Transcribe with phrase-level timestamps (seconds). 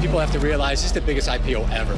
[0.00, 1.96] People have to realize this is the biggest IPO ever.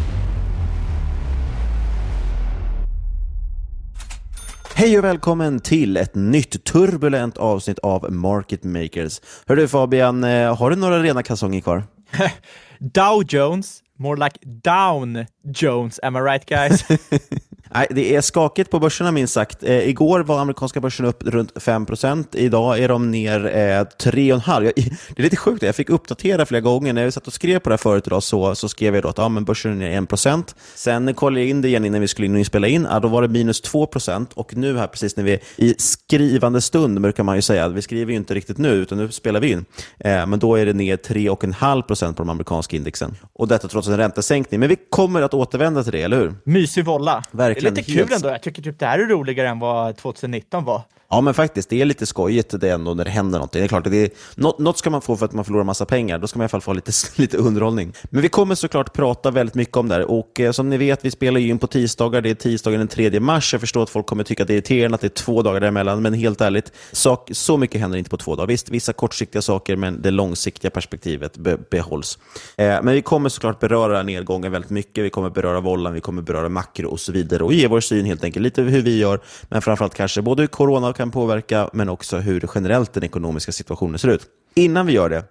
[4.74, 9.20] Hej och välkommen till ett nytt turbulent avsnitt av Market Makers.
[9.46, 11.84] Hör du Fabian, eh, har du några rena kalsonger kvar?
[12.78, 16.84] Dow Jones, more like Down Jones, am I right guys?
[17.74, 19.62] Nej, det är skakigt på börserna minst sagt.
[19.62, 24.72] Eh, igår var amerikanska börsen upp runt 5% Idag är de ner eh, 3,5 Jag-
[25.16, 26.92] Det är lite sjukt, jag fick uppdatera flera gånger.
[26.92, 29.18] När jag satt och skrev på det här förut idag så, så skrev jag att
[29.18, 32.26] ja, men börsen är ner 1 Sen kollade jag in det igen innan vi skulle
[32.26, 32.86] in och spela in.
[32.90, 36.60] Ja, då var det minus 2% och nu här precis när vi är i skrivande
[36.60, 37.68] stund, brukar man ju säga.
[37.68, 39.64] Vi skriver ju inte riktigt nu, utan nu spelar vi in.
[40.00, 43.16] Eh, men då är det ner 3,5% på de amerikanska indexen.
[43.32, 44.60] Och detta trots en räntesänkning.
[44.60, 46.34] Men vi kommer att återvända till det, eller hur?
[46.44, 47.22] Mysig volla.
[47.30, 48.28] Verkligen, Det är lite helt- kul ändå.
[48.28, 50.82] Jag tycker typ det här är roligare än vad 2019 var.
[51.10, 51.70] Ja, men faktiskt.
[51.70, 53.60] Det är lite skojigt det ändå när det händer någonting.
[53.60, 55.86] Det är klart, det är, något, något ska man få för att man förlorar massa
[55.86, 56.18] pengar.
[56.18, 57.92] Då ska man i alla fall få lite, lite underhållning.
[58.10, 60.10] Men vi kommer såklart prata väldigt mycket om det här.
[60.10, 62.20] Och eh, som ni vet, vi spelar ju in på tisdagar.
[62.20, 63.52] Det är tisdagen den 3 mars.
[63.52, 65.60] Jag förstår att folk kommer tycka att det är irriterande att det är två dagar
[65.60, 66.02] däremellan.
[66.02, 68.46] Men helt ärligt, sak, så mycket händer inte på två dagar.
[68.46, 72.18] Visst, vissa kortsiktiga saker, men det långsiktiga perspektivet be, behålls.
[72.56, 75.04] Eh, men vi kommer såklart beröra nedgången väldigt mycket.
[75.04, 77.44] Vi kommer beröra vollan, vi kommer beröra makro och så vidare.
[77.44, 79.20] Och ge vår syn helt enkelt, lite hur vi gör.
[79.48, 83.98] Men framförallt kanske både hur corona kan påverka, men också hur generellt den ekonomiska situationen
[83.98, 84.26] ser ut.
[84.54, 85.24] Innan vi gör det,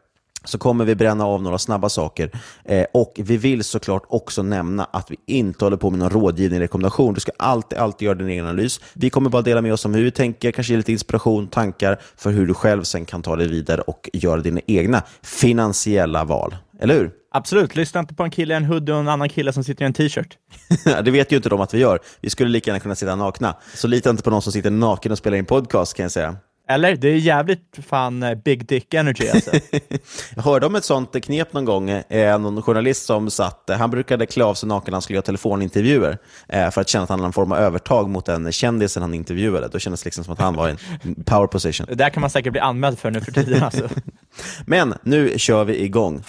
[0.44, 2.32] så kommer vi bränna av några snabba saker.
[2.66, 6.56] Eh, och vi vill såklart också nämna att vi inte håller på med någon rådgivning
[6.56, 7.14] eller rekommendation.
[7.14, 8.80] Du ska alltid, alltid göra din egen analys.
[8.94, 12.02] Vi kommer bara dela med oss om hur vi tänker, kanske ge lite inspiration, tankar
[12.18, 16.56] för hur du själv sen kan ta dig vidare och göra dina egna finansiella val.
[16.80, 17.12] Eller hur?
[17.38, 19.86] Absolut, lyssna inte på en kille i en hoodie och en annan kille som sitter
[19.86, 20.38] i en t-shirt.
[21.04, 22.00] det vet ju inte de att vi gör.
[22.22, 23.56] Vi skulle lika gärna kunna sitta nakna.
[23.74, 26.36] Så lita inte på någon som sitter naken och spelar in podcast kan jag säga.
[26.70, 26.96] Eller?
[26.96, 29.52] Det är jävligt fan eh, big dick energy alltså.
[30.36, 31.90] Jag hörde om ett sånt knep någon gång.
[31.90, 35.18] Eh, någon journalist som satt, eh, han brukade klä av sig naken när han skulle
[35.18, 36.18] göra telefonintervjuer
[36.48, 39.14] eh, för att känna att han hade en form av övertag mot den kändisen han
[39.14, 39.68] intervjuade.
[39.68, 41.88] Då kändes det liksom som att han var i en power position.
[41.90, 43.90] Det där kan man säkert bli anmäld för nu för tiden alltså.
[44.66, 46.24] Men nu kör vi igång.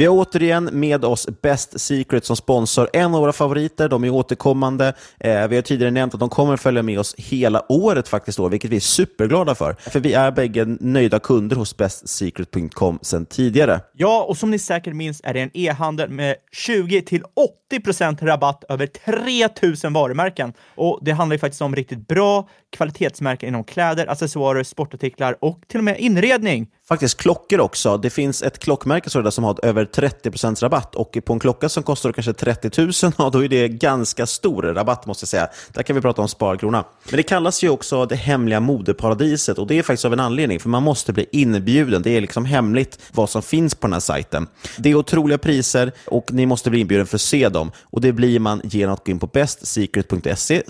[0.00, 2.88] Vi har återigen med oss Best Secret som sponsor.
[2.92, 4.94] En av våra favoriter, de är återkommande.
[5.18, 8.48] Eh, vi har tidigare nämnt att de kommer följa med oss hela året faktiskt, då,
[8.48, 9.76] vilket vi är superglada för.
[9.90, 13.80] För vi är bägge nöjda kunder hos bestsecret.com sedan tidigare.
[13.92, 17.59] Ja, och som ni säkert minns är det en e-handel med 20 till 80
[18.20, 20.52] rabatt över 3000 varumärken.
[20.74, 25.78] Och det handlar ju faktiskt om riktigt bra kvalitetsmärken inom kläder, accessoarer, sportartiklar och till
[25.78, 26.66] och med inredning.
[26.88, 27.96] Faktiskt klockor också.
[27.96, 31.82] Det finns ett klockmärke sådär som har över 30% rabatt och på en klocka som
[31.82, 35.48] kostar kanske 30 000, ja, då är det ganska stor rabatt måste jag säga.
[35.72, 36.84] Där kan vi prata om sparkrona.
[37.08, 40.60] Men det kallas ju också det hemliga modeparadiset och det är faktiskt av en anledning,
[40.60, 42.02] för man måste bli inbjuden.
[42.02, 44.46] Det är liksom hemligt vad som finns på den här sajten.
[44.78, 47.59] Det är otroliga priser och ni måste bli inbjuden för att se dem.
[47.68, 50.62] Och det blir man genom att gå in på bestsecret.se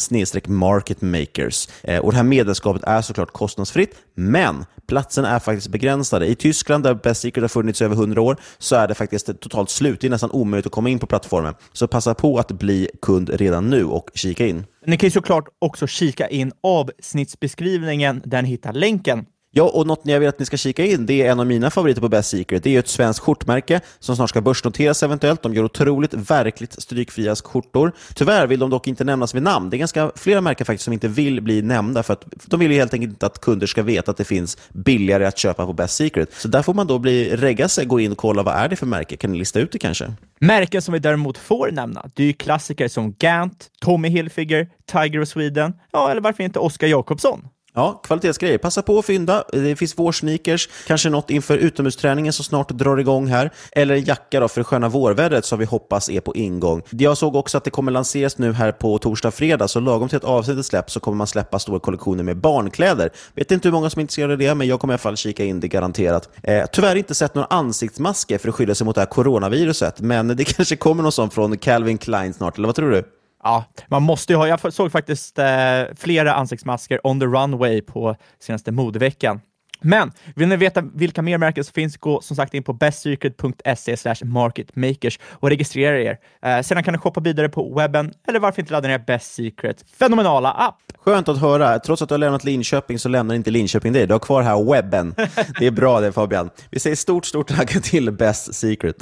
[0.46, 1.68] marketmakers.
[1.82, 6.26] Eh, och det här medlemskapet är såklart kostnadsfritt, men platsen är faktiskt begränsade.
[6.26, 9.40] I Tyskland, där Best Secret har funnits i över 100 år, så är det faktiskt
[9.40, 10.00] totalt slut.
[10.00, 11.54] Det är nästan omöjligt att komma in på plattformen.
[11.72, 14.64] Så passa på att bli kund redan nu och kika in.
[14.86, 19.24] Ni kan ju såklart också kika in avsnittsbeskrivningen där ni hittar länken.
[19.52, 21.70] Ja, och något jag vill att ni ska kika in, det är en av mina
[21.70, 22.62] favoriter på Best Secret.
[22.62, 25.42] Det är ett svenskt skjortmärke som snart ska börsnoteras eventuellt.
[25.42, 27.92] De gör otroligt verkligt strykfria skjortor.
[28.14, 29.70] Tyvärr vill de dock inte nämnas vid namn.
[29.70, 32.70] Det är ganska flera märken faktiskt som inte vill bli nämnda för att de vill
[32.70, 35.96] helt enkelt inte att kunder ska veta att det finns billigare att köpa på Best
[35.96, 36.32] Secret.
[36.32, 38.76] Så där får man då bli, regga sig, gå in och kolla vad är det
[38.76, 39.16] för märke.
[39.16, 40.12] Kan ni lista ut det kanske?
[40.40, 45.22] Märken som vi däremot får nämna, det är ju klassiker som Gant, Tommy Hilfiger, Tiger
[45.22, 47.48] of Sweden, ja, eller varför inte Oscar Jakobsson?
[47.74, 48.58] Ja, kvalitetsgrejer.
[48.58, 49.44] Passa på att fynda.
[49.52, 53.50] Det finns vårsneakers, kanske något inför utomhusträningen som snart drar igång här.
[53.72, 56.82] Eller en jacka då för det sköna vårvädret som vi hoppas är på ingång.
[56.90, 60.16] Jag såg också att det kommer lanseras nu här på torsdag fredag, så lagom till
[60.16, 63.10] att avsnittet släpps så kommer man släppa stora kollektioner med barnkläder.
[63.34, 65.16] Vet inte hur många som är intresserade av det, men jag kommer i alla fall
[65.16, 66.28] kika in det garanterat.
[66.42, 70.36] Eh, tyvärr inte sett några ansiktsmasker för att skydda sig mot det här coronaviruset, men
[70.36, 73.04] det kanske kommer någon sån från Calvin Klein snart, eller vad tror du?
[73.42, 74.48] Ja, man måste ju ha.
[74.48, 79.40] Jag såg faktiskt eh, flera ansiktsmasker on the runway på senaste modeveckan.
[79.82, 84.14] Men vill ni veta vilka mer märken som finns, gå som sagt in på bestsecret.se
[84.24, 86.18] marketmakers och registrera er.
[86.42, 89.84] Eh, sedan kan ni shoppa vidare på webben, eller varför inte ladda ner Best Secret
[89.98, 90.76] fenomenala app.
[90.98, 91.78] Skönt att höra.
[91.78, 94.06] Trots att du har lämnat Linköping så lämnar inte Linköping dig.
[94.06, 95.14] Du har kvar här webben.
[95.58, 96.50] Det är bra det Fabian.
[96.70, 98.96] Vi säger stort, stort tack till Best Secret.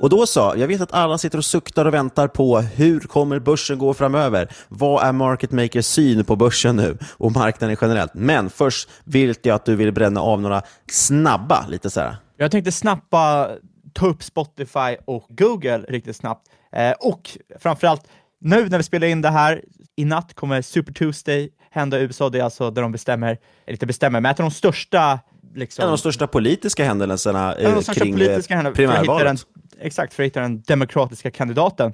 [0.00, 3.38] Och då sa, jag vet att alla sitter och suktar och väntar på hur kommer
[3.38, 4.48] börsen gå framöver?
[4.68, 8.14] Vad är market makers syn på börsen nu och marknaden generellt?
[8.14, 12.16] Men först vill jag att du vill bränna av några snabba, lite så här.
[12.36, 13.48] Jag tänkte snabba
[13.92, 16.46] ta upp Spotify och Google riktigt snabbt.
[16.72, 18.08] Eh, och framförallt,
[18.40, 19.62] nu när vi spelar in det här,
[19.96, 22.28] i natt kommer Super Tuesday hända i USA.
[22.28, 25.18] Det är alltså där de bestämmer, eller inte bestämmer, men ett av de största
[25.58, 29.46] Liksom, en av de största politiska händelserna eh, kring politiska primärvalet
[29.80, 31.92] exakt, för att hitta den demokratiska kandidaten.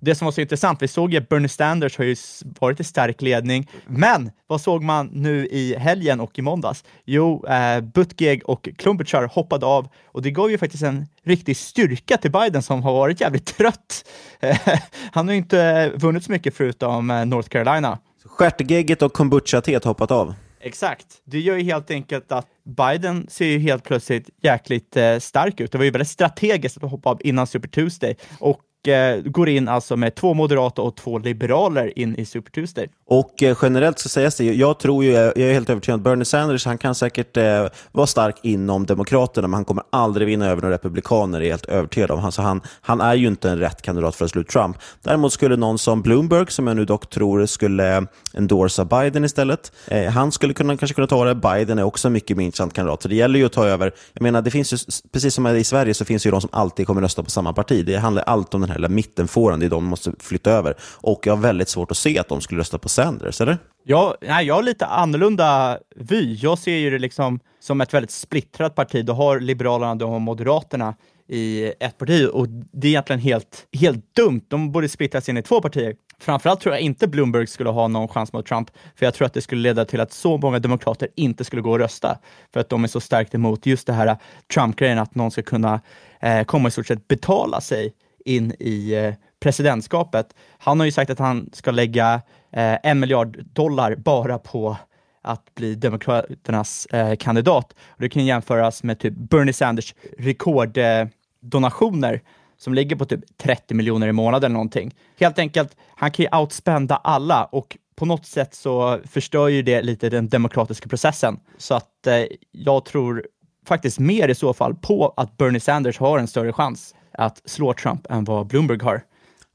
[0.00, 2.16] Det som var så intressant, vi såg ju att Bernie Sanders har ju
[2.60, 6.84] varit i stark ledning, men vad såg man nu i helgen och i måndags?
[7.04, 12.16] Jo, eh, Buttigieg och Klobuchar hoppade av och det gav ju faktiskt en riktig styrka
[12.16, 14.04] till Biden som har varit jävligt trött.
[15.12, 17.98] Han har ju inte vunnit så mycket förutom eh, North Carolina.
[18.24, 20.34] Stjärtgegget och kombucha-teet hoppat av.
[20.60, 21.22] Exakt.
[21.24, 25.72] Det gör ju helt enkelt att Biden ser ju helt plötsligt jäkligt eh, stark ut.
[25.72, 29.68] Det var ju väldigt strategiskt att hoppa av innan Super Tuesday och Eh, går in
[29.68, 32.88] alltså med två moderata och två liberaler in i Super Tuesday.
[33.08, 36.24] Och eh, generellt ska sägas det, jag tror ju, jag är helt övertygad om Bernie
[36.24, 40.62] Sanders, han kan säkert eh, vara stark inom Demokraterna, men han kommer aldrig vinna över
[40.62, 42.24] några republikaner, är helt övertygad om.
[42.24, 44.76] Alltså han, han är ju inte en rätt kandidat för att slå ut Trump.
[45.02, 50.10] Däremot skulle någon som Bloomberg, som jag nu dock tror skulle endorsa Biden istället, eh,
[50.10, 51.34] han skulle kunna, kanske kunna ta det.
[51.34, 53.92] Biden är också en mycket mer intressant kandidat, så det gäller ju att ta över.
[54.12, 54.76] Jag menar, det finns ju,
[55.12, 57.52] precis som i Sverige så finns det ju de som alltid kommer rösta på samma
[57.52, 57.86] parti.
[57.86, 60.74] Det handlar allt om den här lilla mittenfåran, det är de som måste flytta över.
[60.82, 63.58] Och jag har väldigt svårt att se att de skulle rösta på Sanders, eller?
[63.84, 66.34] Ja, nej, jag har lite annorlunda vy.
[66.34, 69.06] Jag ser ju det liksom som ett väldigt splittrat parti.
[69.06, 70.94] Du har Liberalerna, du har Moderaterna
[71.28, 74.40] i ett parti och det är egentligen helt, helt dumt.
[74.48, 75.94] De borde splittras in i två partier.
[76.20, 79.34] Framförallt tror jag inte Bloomberg skulle ha någon chans mot Trump, för jag tror att
[79.34, 82.18] det skulle leda till att så många demokrater inte skulle gå och rösta,
[82.52, 84.16] för att de är så starkt emot just det här
[84.54, 85.80] Trump-grejen, att någon ska kunna
[86.20, 87.92] eh, komma i stort sett betala sig
[88.24, 90.34] in i eh, presidentskapet.
[90.58, 92.14] Han har ju sagt att han ska lägga
[92.52, 94.76] eh, en miljard dollar bara på
[95.22, 97.72] att bli Demokraternas eh, kandidat.
[97.88, 102.20] Och det kan jämföras med typ Bernie Sanders rekorddonationer eh,
[102.58, 104.94] som ligger på typ 30 miljoner i månaden eller någonting.
[105.20, 109.82] Helt enkelt, han kan ju outspenda alla och på något sätt så förstör ju det
[109.82, 111.40] lite den demokratiska processen.
[111.58, 113.26] Så att eh, jag tror
[113.66, 117.72] faktiskt mer i så fall på att Bernie Sanders har en större chans att slå
[117.72, 119.02] Trump än vad Bloomberg har.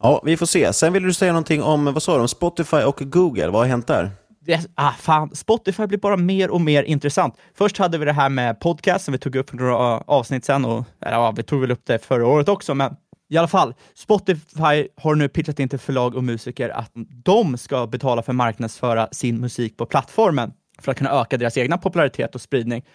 [0.03, 0.73] Ja, vi får se.
[0.73, 3.47] Sen vill du säga någonting om, vad sa om Spotify och Google.
[3.47, 4.11] Vad har hänt där?
[4.45, 7.35] Det, ah, fan, Spotify blir bara mer och mer intressant.
[7.57, 10.85] Först hade vi det här med podcast som vi tog upp några avsnitt sen och
[11.01, 12.95] eller, ja, vi tog väl upp det förra året också, men
[13.29, 16.91] i alla fall, Spotify har nu pitchat in till förlag och musiker att
[17.23, 20.51] de ska betala för marknadsföra sin musik på plattformen
[20.81, 22.85] för att kunna öka deras egna popularitet och spridning.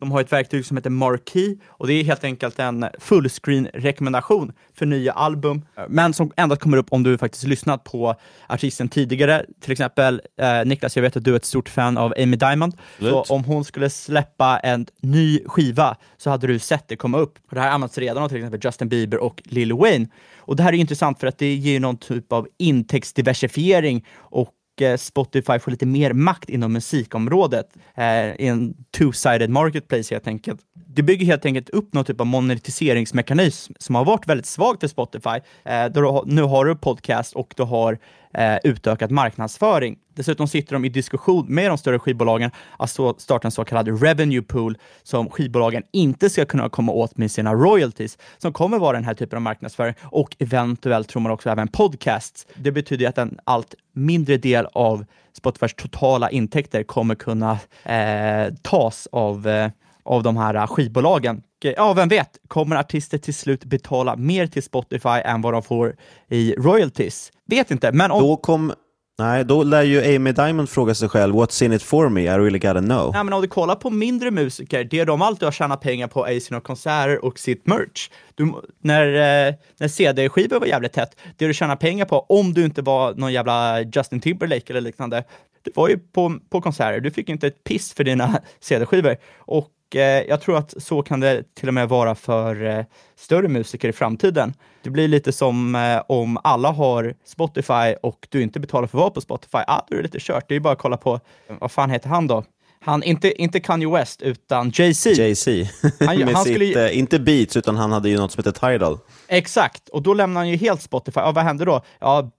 [0.00, 4.86] De har ett verktyg som heter Marquee och det är helt enkelt en fullscreen-rekommendation för
[4.86, 8.14] nya album, men som endast kommer upp om du faktiskt lyssnat på
[8.48, 9.44] artisten tidigare.
[9.60, 12.74] Till exempel eh, Niklas, jag vet att du är ett stort fan av Amy Diamond.
[12.98, 17.38] Så om hon skulle släppa en ny skiva så hade du sett det komma upp.
[17.48, 20.06] Och det här används redan av till exempel Justin Bieber och Lil Wayne.
[20.36, 24.96] Och det här är intressant för att det ger någon typ av intäktsdiversifiering och Eh,
[24.96, 28.04] Spotify får lite mer makt inom musikområdet eh,
[28.38, 30.60] i en two-sided marketplace helt enkelt.
[30.86, 34.88] Det bygger helt enkelt upp någon typ av monetiseringsmekanism som har varit väldigt svag för
[34.88, 35.40] Spotify.
[35.64, 37.98] Eh, nu har du podcast och du har
[38.34, 39.96] eh, utökad marknadsföring.
[40.14, 44.02] Dessutom sitter de i diskussion med de större skivbolagen alltså att starta en så kallad
[44.02, 48.96] revenue pool som skivbolagen inte ska kunna komma åt med sina royalties, som kommer vara
[48.96, 52.46] den här typen av marknadsföring och eventuellt tror man också även podcasts.
[52.54, 59.08] Det betyder att en allt mindre del av Spotifys totala intäkter kommer kunna eh, tas
[59.12, 59.70] av eh,
[60.02, 61.42] av de här skivbolagen.
[61.64, 65.96] Ja, vem vet, kommer artister till slut betala mer till Spotify än vad de får
[66.28, 67.32] i royalties?
[67.46, 68.22] Vet inte, men om...
[68.22, 68.72] Då kom...
[69.18, 72.22] Nej, då lär ju Amy Diamond fråga sig själv, what's in it for me?
[72.22, 73.12] I really gotta know.
[73.12, 76.26] Nej, men om du kollar på mindre musiker, det de alltid har tjänat pengar på
[76.28, 78.10] är sina konserter och sitt merch.
[78.34, 78.52] Du,
[78.82, 82.82] när, eh, när CD-skivor var jävligt tätt, det du tjänar pengar på, om du inte
[82.82, 85.24] var någon jävla Justin Timberlake eller liknande,
[85.64, 87.00] det var ju på, på konserter.
[87.00, 89.16] Du fick inte ett piss för dina CD-skivor.
[89.38, 92.84] Och Eh, jag tror att så kan det till och med vara för eh,
[93.16, 94.54] större musiker i framtiden.
[94.82, 99.02] Det blir lite som eh, om alla har Spotify och du inte betalar för att
[99.02, 99.58] vara på Spotify.
[99.66, 100.44] Ah, då är det lite kört.
[100.48, 101.20] Det är bara att kolla på,
[101.60, 102.44] vad fan heter han då?
[102.84, 105.10] Han, inte, inte Kanye West, utan Jay-Z.
[105.10, 105.68] Jay-Z.
[106.06, 106.86] Han, han sitt, skulle...
[106.86, 108.98] eh, inte Beats, utan han hade ju något som heter Tidal.
[109.28, 111.20] Exakt, och då lämnade han ju helt Spotify.
[111.20, 111.82] Ja, vad hände då?
[111.98, 112.30] Ja,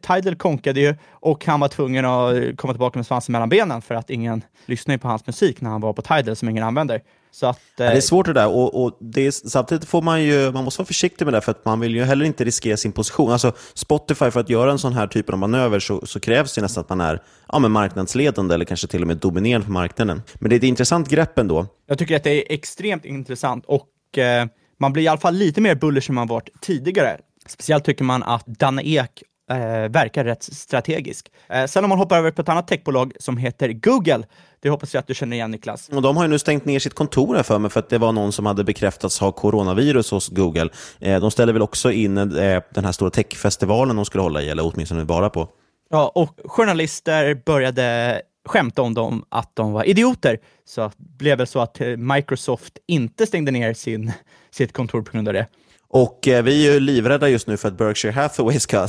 [0.00, 3.94] Tidal konkade ju och han var tvungen att komma tillbaka med svansen mellan benen för
[3.94, 7.02] att ingen lyssnade på hans musik när han var på Tidal som ingen använder.
[7.30, 10.22] Så att, ja, det är svårt det där och, och det är, samtidigt får man
[10.22, 12.76] ju, man måste vara försiktig med det för att man vill ju heller inte riskera
[12.76, 13.32] sin position.
[13.32, 16.62] Alltså Spotify, för att göra en sån här typ av manöver så, så krävs det
[16.62, 20.22] nästan att man är ja, men marknadsledande eller kanske till och med dominerande på marknaden.
[20.34, 21.66] Men det är ett intressant grepp ändå.
[21.86, 24.46] Jag tycker att det är extremt intressant och eh,
[24.80, 27.18] man blir i alla fall lite mer bullish än man varit tidigare.
[27.46, 31.32] Speciellt tycker man att Danne Ek eh, verkar rätt strategisk.
[31.48, 34.22] Eh, sen om man hoppar över på ett annat techbolag som heter Google,
[34.60, 35.88] det hoppas jag att du känner igen Niklas.
[35.88, 37.98] Och de har ju nu stängt ner sitt kontor här för mig för att det
[37.98, 40.68] var någon som hade bekräftats ha coronavirus hos Google.
[41.00, 44.48] Eh, de ställer väl också in eh, den här stora techfestivalen de skulle hålla i,
[44.50, 45.48] eller åtminstone vara på.
[45.90, 50.38] Ja, och journalister började skämta om dem att de var idioter.
[50.64, 54.12] Så det blev väl så att Microsoft inte stängde ner sin,
[54.50, 55.46] sitt kontor på grund av det.
[55.88, 58.88] Och eh, vi är ju livrädda just nu för att Berkshire Hathaway ska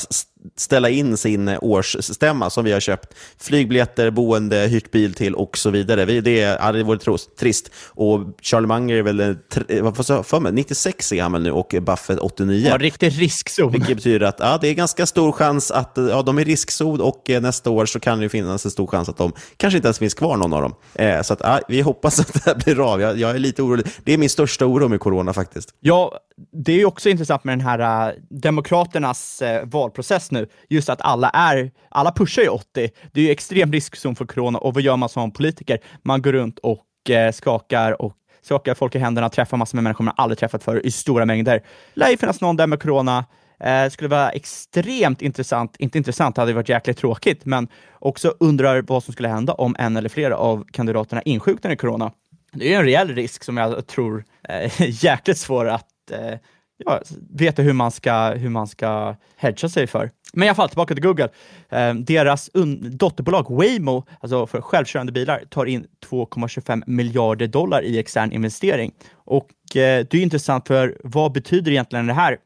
[0.56, 3.14] ställa in sin eh, årsstämma som vi har köpt.
[3.38, 6.06] Flygbiljetter, boende, hyrt bil till och så vidare.
[6.06, 7.72] Vi, det, ja, det vore trist.
[7.88, 9.36] Och Charlie Munger är väl, eh,
[9.82, 12.68] vad sa för mig, 96 är han väl nu och Buffett 89.
[12.70, 13.72] Ja, riktig riskzon.
[13.72, 17.24] Vilket betyder att ja, det är ganska stor chans att ja, de är riskzon och
[17.42, 20.14] nästa år så kan det finnas en stor chans att de kanske inte ens finns
[20.14, 20.76] kvar någon av dem.
[20.94, 23.02] Eh, så att, ja, vi hoppas att det här blir av.
[23.02, 23.86] Jag, jag är lite orolig.
[24.04, 25.70] Det är min största oro med corona faktiskt.
[25.80, 26.20] Ja,
[26.64, 30.37] det är också intressant med den här uh, Demokraternas uh, valprocess nu,
[30.70, 32.90] just att alla är, alla pushar ju 80.
[33.12, 35.80] Det är ju extrem riskzon för corona och vad gör man som politiker?
[36.04, 40.04] Man går runt och eh, skakar och skakar folk i händerna, träffar massor med människor
[40.04, 41.64] man aldrig träffat förr i stora mängder.
[41.94, 43.26] Lär ju finnas någon där med corona.
[43.60, 47.68] Eh, skulle vara extremt intressant, inte intressant, det hade varit jäkligt tråkigt, men
[48.00, 52.12] också undrar vad som skulle hända om en eller flera av kandidaterna insjuknar i corona.
[52.52, 54.72] Det är en rejäl risk som jag tror är eh,
[55.04, 56.40] jäkligt svår att eh,
[56.78, 60.12] ja, veta hur man, ska, hur man ska hedga sig för.
[60.34, 61.30] Men i alla fall, tillbaka till Google.
[61.70, 62.50] Eh, deras
[62.92, 68.92] dotterbolag Waymo, alltså för självkörande bilar, tar in 2,25 miljarder dollar i extern investering.
[69.14, 72.38] Och eh, det är intressant, för vad betyder egentligen det här?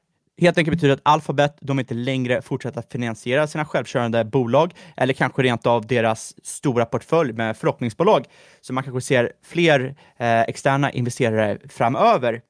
[0.42, 5.14] Helt enkelt betyder att Alphabet, de inte längre fortsätter att finansiera sina självkörande bolag, eller
[5.14, 8.26] kanske rent av deras stora portfölj med förhoppningsbolag.
[8.62, 12.42] Så man kanske ser fler eh, externa investerare framöver.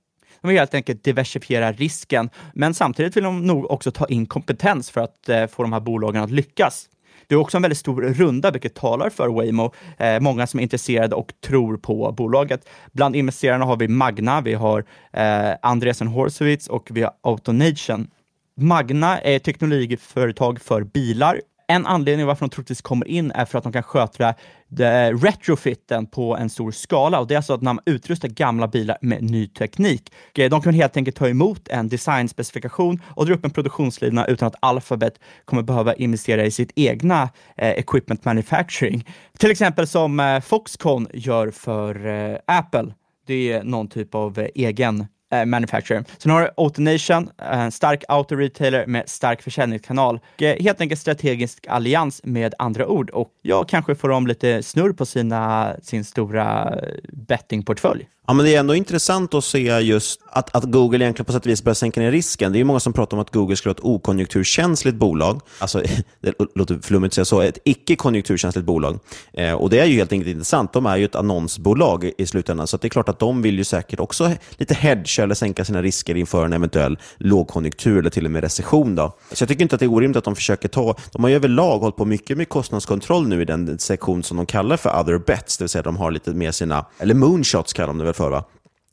[0.41, 4.91] De vill helt enkelt diversifiera risken, men samtidigt vill de nog också ta in kompetens
[4.91, 6.89] för att eh, få de här bolagen att lyckas.
[7.27, 9.73] Det är också en väldigt stor runda, vilket talar för Waymo.
[9.97, 12.69] Eh, många som är intresserade och tror på bolaget.
[12.91, 18.07] Bland investerarna har vi Magna, vi har eh, Andreessen Horsowitz och vi har Autonation.
[18.55, 21.41] Magna är ett teknologiföretag för bilar
[21.71, 26.05] en anledning varför de troligtvis kommer in är för att de kan sköta eh, retrofitten
[26.05, 29.23] på en stor skala och det är alltså att när man utrustar gamla bilar med
[29.23, 30.13] ny teknik.
[30.37, 34.47] Eh, de kan helt enkelt ta emot en designspecifikation och dra upp en produktionslina utan
[34.47, 39.07] att Alphabet kommer behöva investera i sitt egna eh, equipment manufacturing.
[39.37, 42.93] Till exempel som eh, Foxconn gör för eh, Apple.
[43.27, 46.03] Det är någon typ av eh, egen eh, manufacturer.
[46.17, 50.19] Sen har du Autonation, eh, en stark auto-retailer med stark försäljningskanal.
[50.37, 54.93] Eh, helt enkelt strategisk allians med andra ord och ja, kanske får de lite snurr
[54.93, 58.07] på sina, sin stora eh, bettingportfölj.
[58.27, 61.45] Ja, men det är ändå intressant att se just att, att Google egentligen på sätt
[61.45, 62.53] och vis börjar sänka ner risken.
[62.53, 65.41] Det är många som pratar om att Google skulle vara ett okonjunkturkänsligt bolag.
[65.59, 65.83] Alltså,
[66.21, 68.99] det låter flummigt att säga så, ett icke-konjunkturkänsligt bolag.
[69.33, 70.73] Eh, och det är ju helt enkelt intressant.
[70.73, 73.63] De är ju ett annonsbolag i slutändan, så det är klart att de vill ju
[73.63, 78.31] säkert också lite hedga eller sänka sina risker inför en eventuell lågkonjunktur eller till och
[78.31, 78.95] med recession.
[78.95, 79.17] Då.
[79.31, 80.95] Så jag tycker inte att det är orimligt att de försöker ta...
[81.11, 84.45] De har ju överlag hållit på mycket med kostnadskontroll nu i den sektion som de
[84.45, 87.87] kallar för other bets, det vill säga de har lite mer sina, eller moonshots kallar
[87.87, 88.45] de det för, va?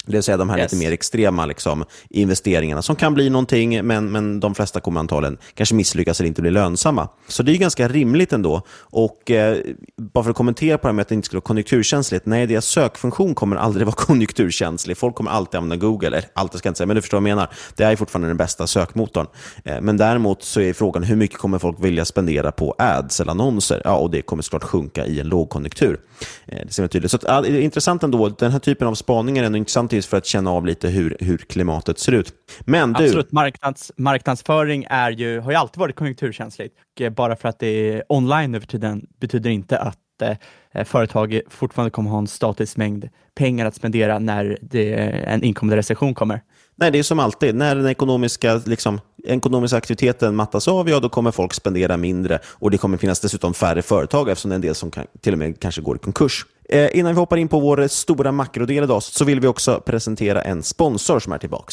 [0.09, 0.73] Det vill säga de här yes.
[0.73, 5.39] lite mer extrema liksom, investeringarna som kan bli någonting, men, men de flesta kommer antagligen
[5.55, 7.09] kanske misslyckas eller inte bli lönsamma.
[7.29, 8.63] Så det är ganska rimligt ändå.
[8.79, 9.57] Och eh,
[9.97, 12.27] bara för att kommentera på det här med att det inte skulle vara konjunkturkänsligt.
[12.27, 14.97] Nej, deras sökfunktion kommer aldrig vara konjunkturkänslig.
[14.97, 16.07] Folk kommer alltid använda Google.
[16.07, 17.51] Eller alltid ska jag inte säga, men du förstår vad jag menar.
[17.77, 19.27] Det är fortfarande den bästa sökmotorn.
[19.65, 23.31] Eh, men däremot så är frågan hur mycket kommer folk vilja spendera på ads eller
[23.31, 23.83] annonser?
[23.85, 26.01] Ja, och det kommer såklart sjunka i en lågkonjunktur.
[26.47, 27.11] Eh, det ser man tydligt.
[27.11, 28.29] Så att, intressant ändå.
[28.29, 31.39] Den här typen av spaningar är ändå intressant för att känna av lite hur, hur
[31.39, 32.33] klimatet ser ut.
[32.61, 33.05] Men du...
[33.05, 36.75] Absolut, Marknads, marknadsföring är ju, har ju alltid varit konjunkturkänsligt.
[37.01, 41.41] Eh, bara för att det är online nu för tiden betyder inte att eh, företag
[41.49, 44.95] fortfarande kommer ha en statisk mängd pengar att spendera när det,
[45.27, 46.41] en inkommande recession kommer.
[46.81, 47.55] Nej, det är som alltid.
[47.55, 52.71] När den ekonomiska, liksom, ekonomiska aktiviteten mattas av, ja, då kommer folk spendera mindre och
[52.71, 55.39] det kommer finnas dessutom färre företag eftersom det är en del som kan, till och
[55.39, 56.47] med kanske går i konkurs.
[56.69, 60.43] Eh, innan vi hoppar in på vår stora makrodel idag så vill vi också presentera
[60.43, 61.73] en sponsor som är tillbaka.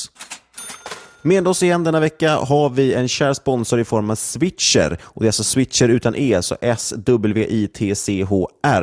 [1.25, 4.97] Med oss igen denna vecka har vi en kär sponsor i form av Switcher.
[5.03, 7.69] Och det är alltså Switcher utan E, så S-W-I-T-C-H-R,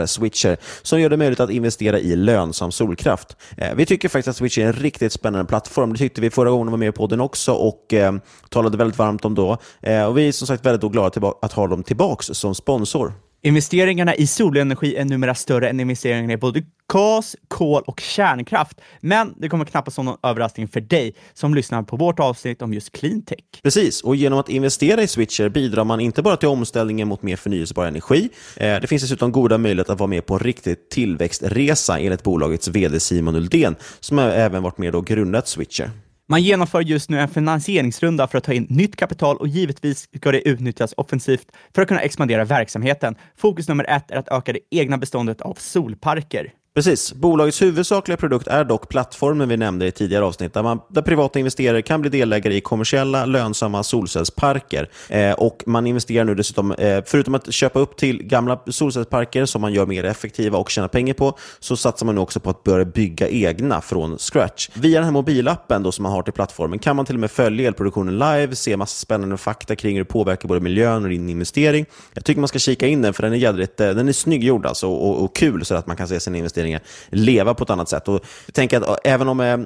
[0.07, 3.37] Switcher, som gör det möjligt att investera i lönsam solkraft.
[3.57, 5.93] Eh, vi tycker faktiskt att Switcher är en riktigt spännande plattform.
[5.93, 8.15] Det tyckte vi förra gången vi var med på den också och eh,
[8.49, 9.59] talade väldigt varmt om då.
[9.81, 13.13] Eh, och vi är som sagt väldigt glada att ha dem tillbaka som sponsor.
[13.45, 18.81] Investeringarna i solenergi är numera större än investeringarna i både gas, kol och kärnkraft.
[19.01, 22.75] Men det kommer knappast som någon överraskning för dig som lyssnar på vårt avsnitt om
[22.75, 23.39] just cleantech.
[23.63, 27.37] Precis, och genom att investera i Switcher bidrar man inte bara till omställningen mot mer
[27.37, 28.29] förnyelsebar energi.
[28.57, 32.69] Eh, det finns dessutom goda möjligheter att vara med på en riktig tillväxtresa enligt bolagets
[32.69, 35.91] vd Simon Uldén, som även varit med och grundat Switcher.
[36.29, 40.33] Man genomför just nu en finansieringsrunda för att ta in nytt kapital och givetvis ska
[40.33, 43.15] det utnyttjas offensivt för att kunna expandera verksamheten.
[43.37, 46.53] Fokus nummer ett är att öka det egna beståndet av solparker.
[46.75, 47.13] Precis.
[47.13, 51.39] Bolagets huvudsakliga produkt är dock plattformen vi nämnde i tidigare avsnitt, där, man, där privata
[51.39, 54.91] investerare kan bli delägare i kommersiella, lönsamma solcellsparker.
[55.09, 59.61] Eh, och man investerar nu dessutom, eh, förutom att köpa upp till gamla solcellsparker som
[59.61, 62.65] man gör mer effektiva och tjänar pengar på, så satsar man nu också på att
[62.65, 64.69] börja bygga egna från scratch.
[64.75, 67.31] Via den här mobilappen då som man har till plattformen kan man till och med
[67.31, 71.29] följa elproduktionen live, se massa spännande fakta kring hur det påverkar både miljön och din
[71.29, 71.87] investering.
[72.13, 74.67] Jag tycker man ska kika in den, för den är jädrigt, eh, den är snygggjord
[74.67, 77.65] alltså, och, och, och kul så att man kan se sin investering investeringar leva på
[77.65, 78.09] ett annat sätt.
[78.09, 79.59] Och jag tänker att även om, eh,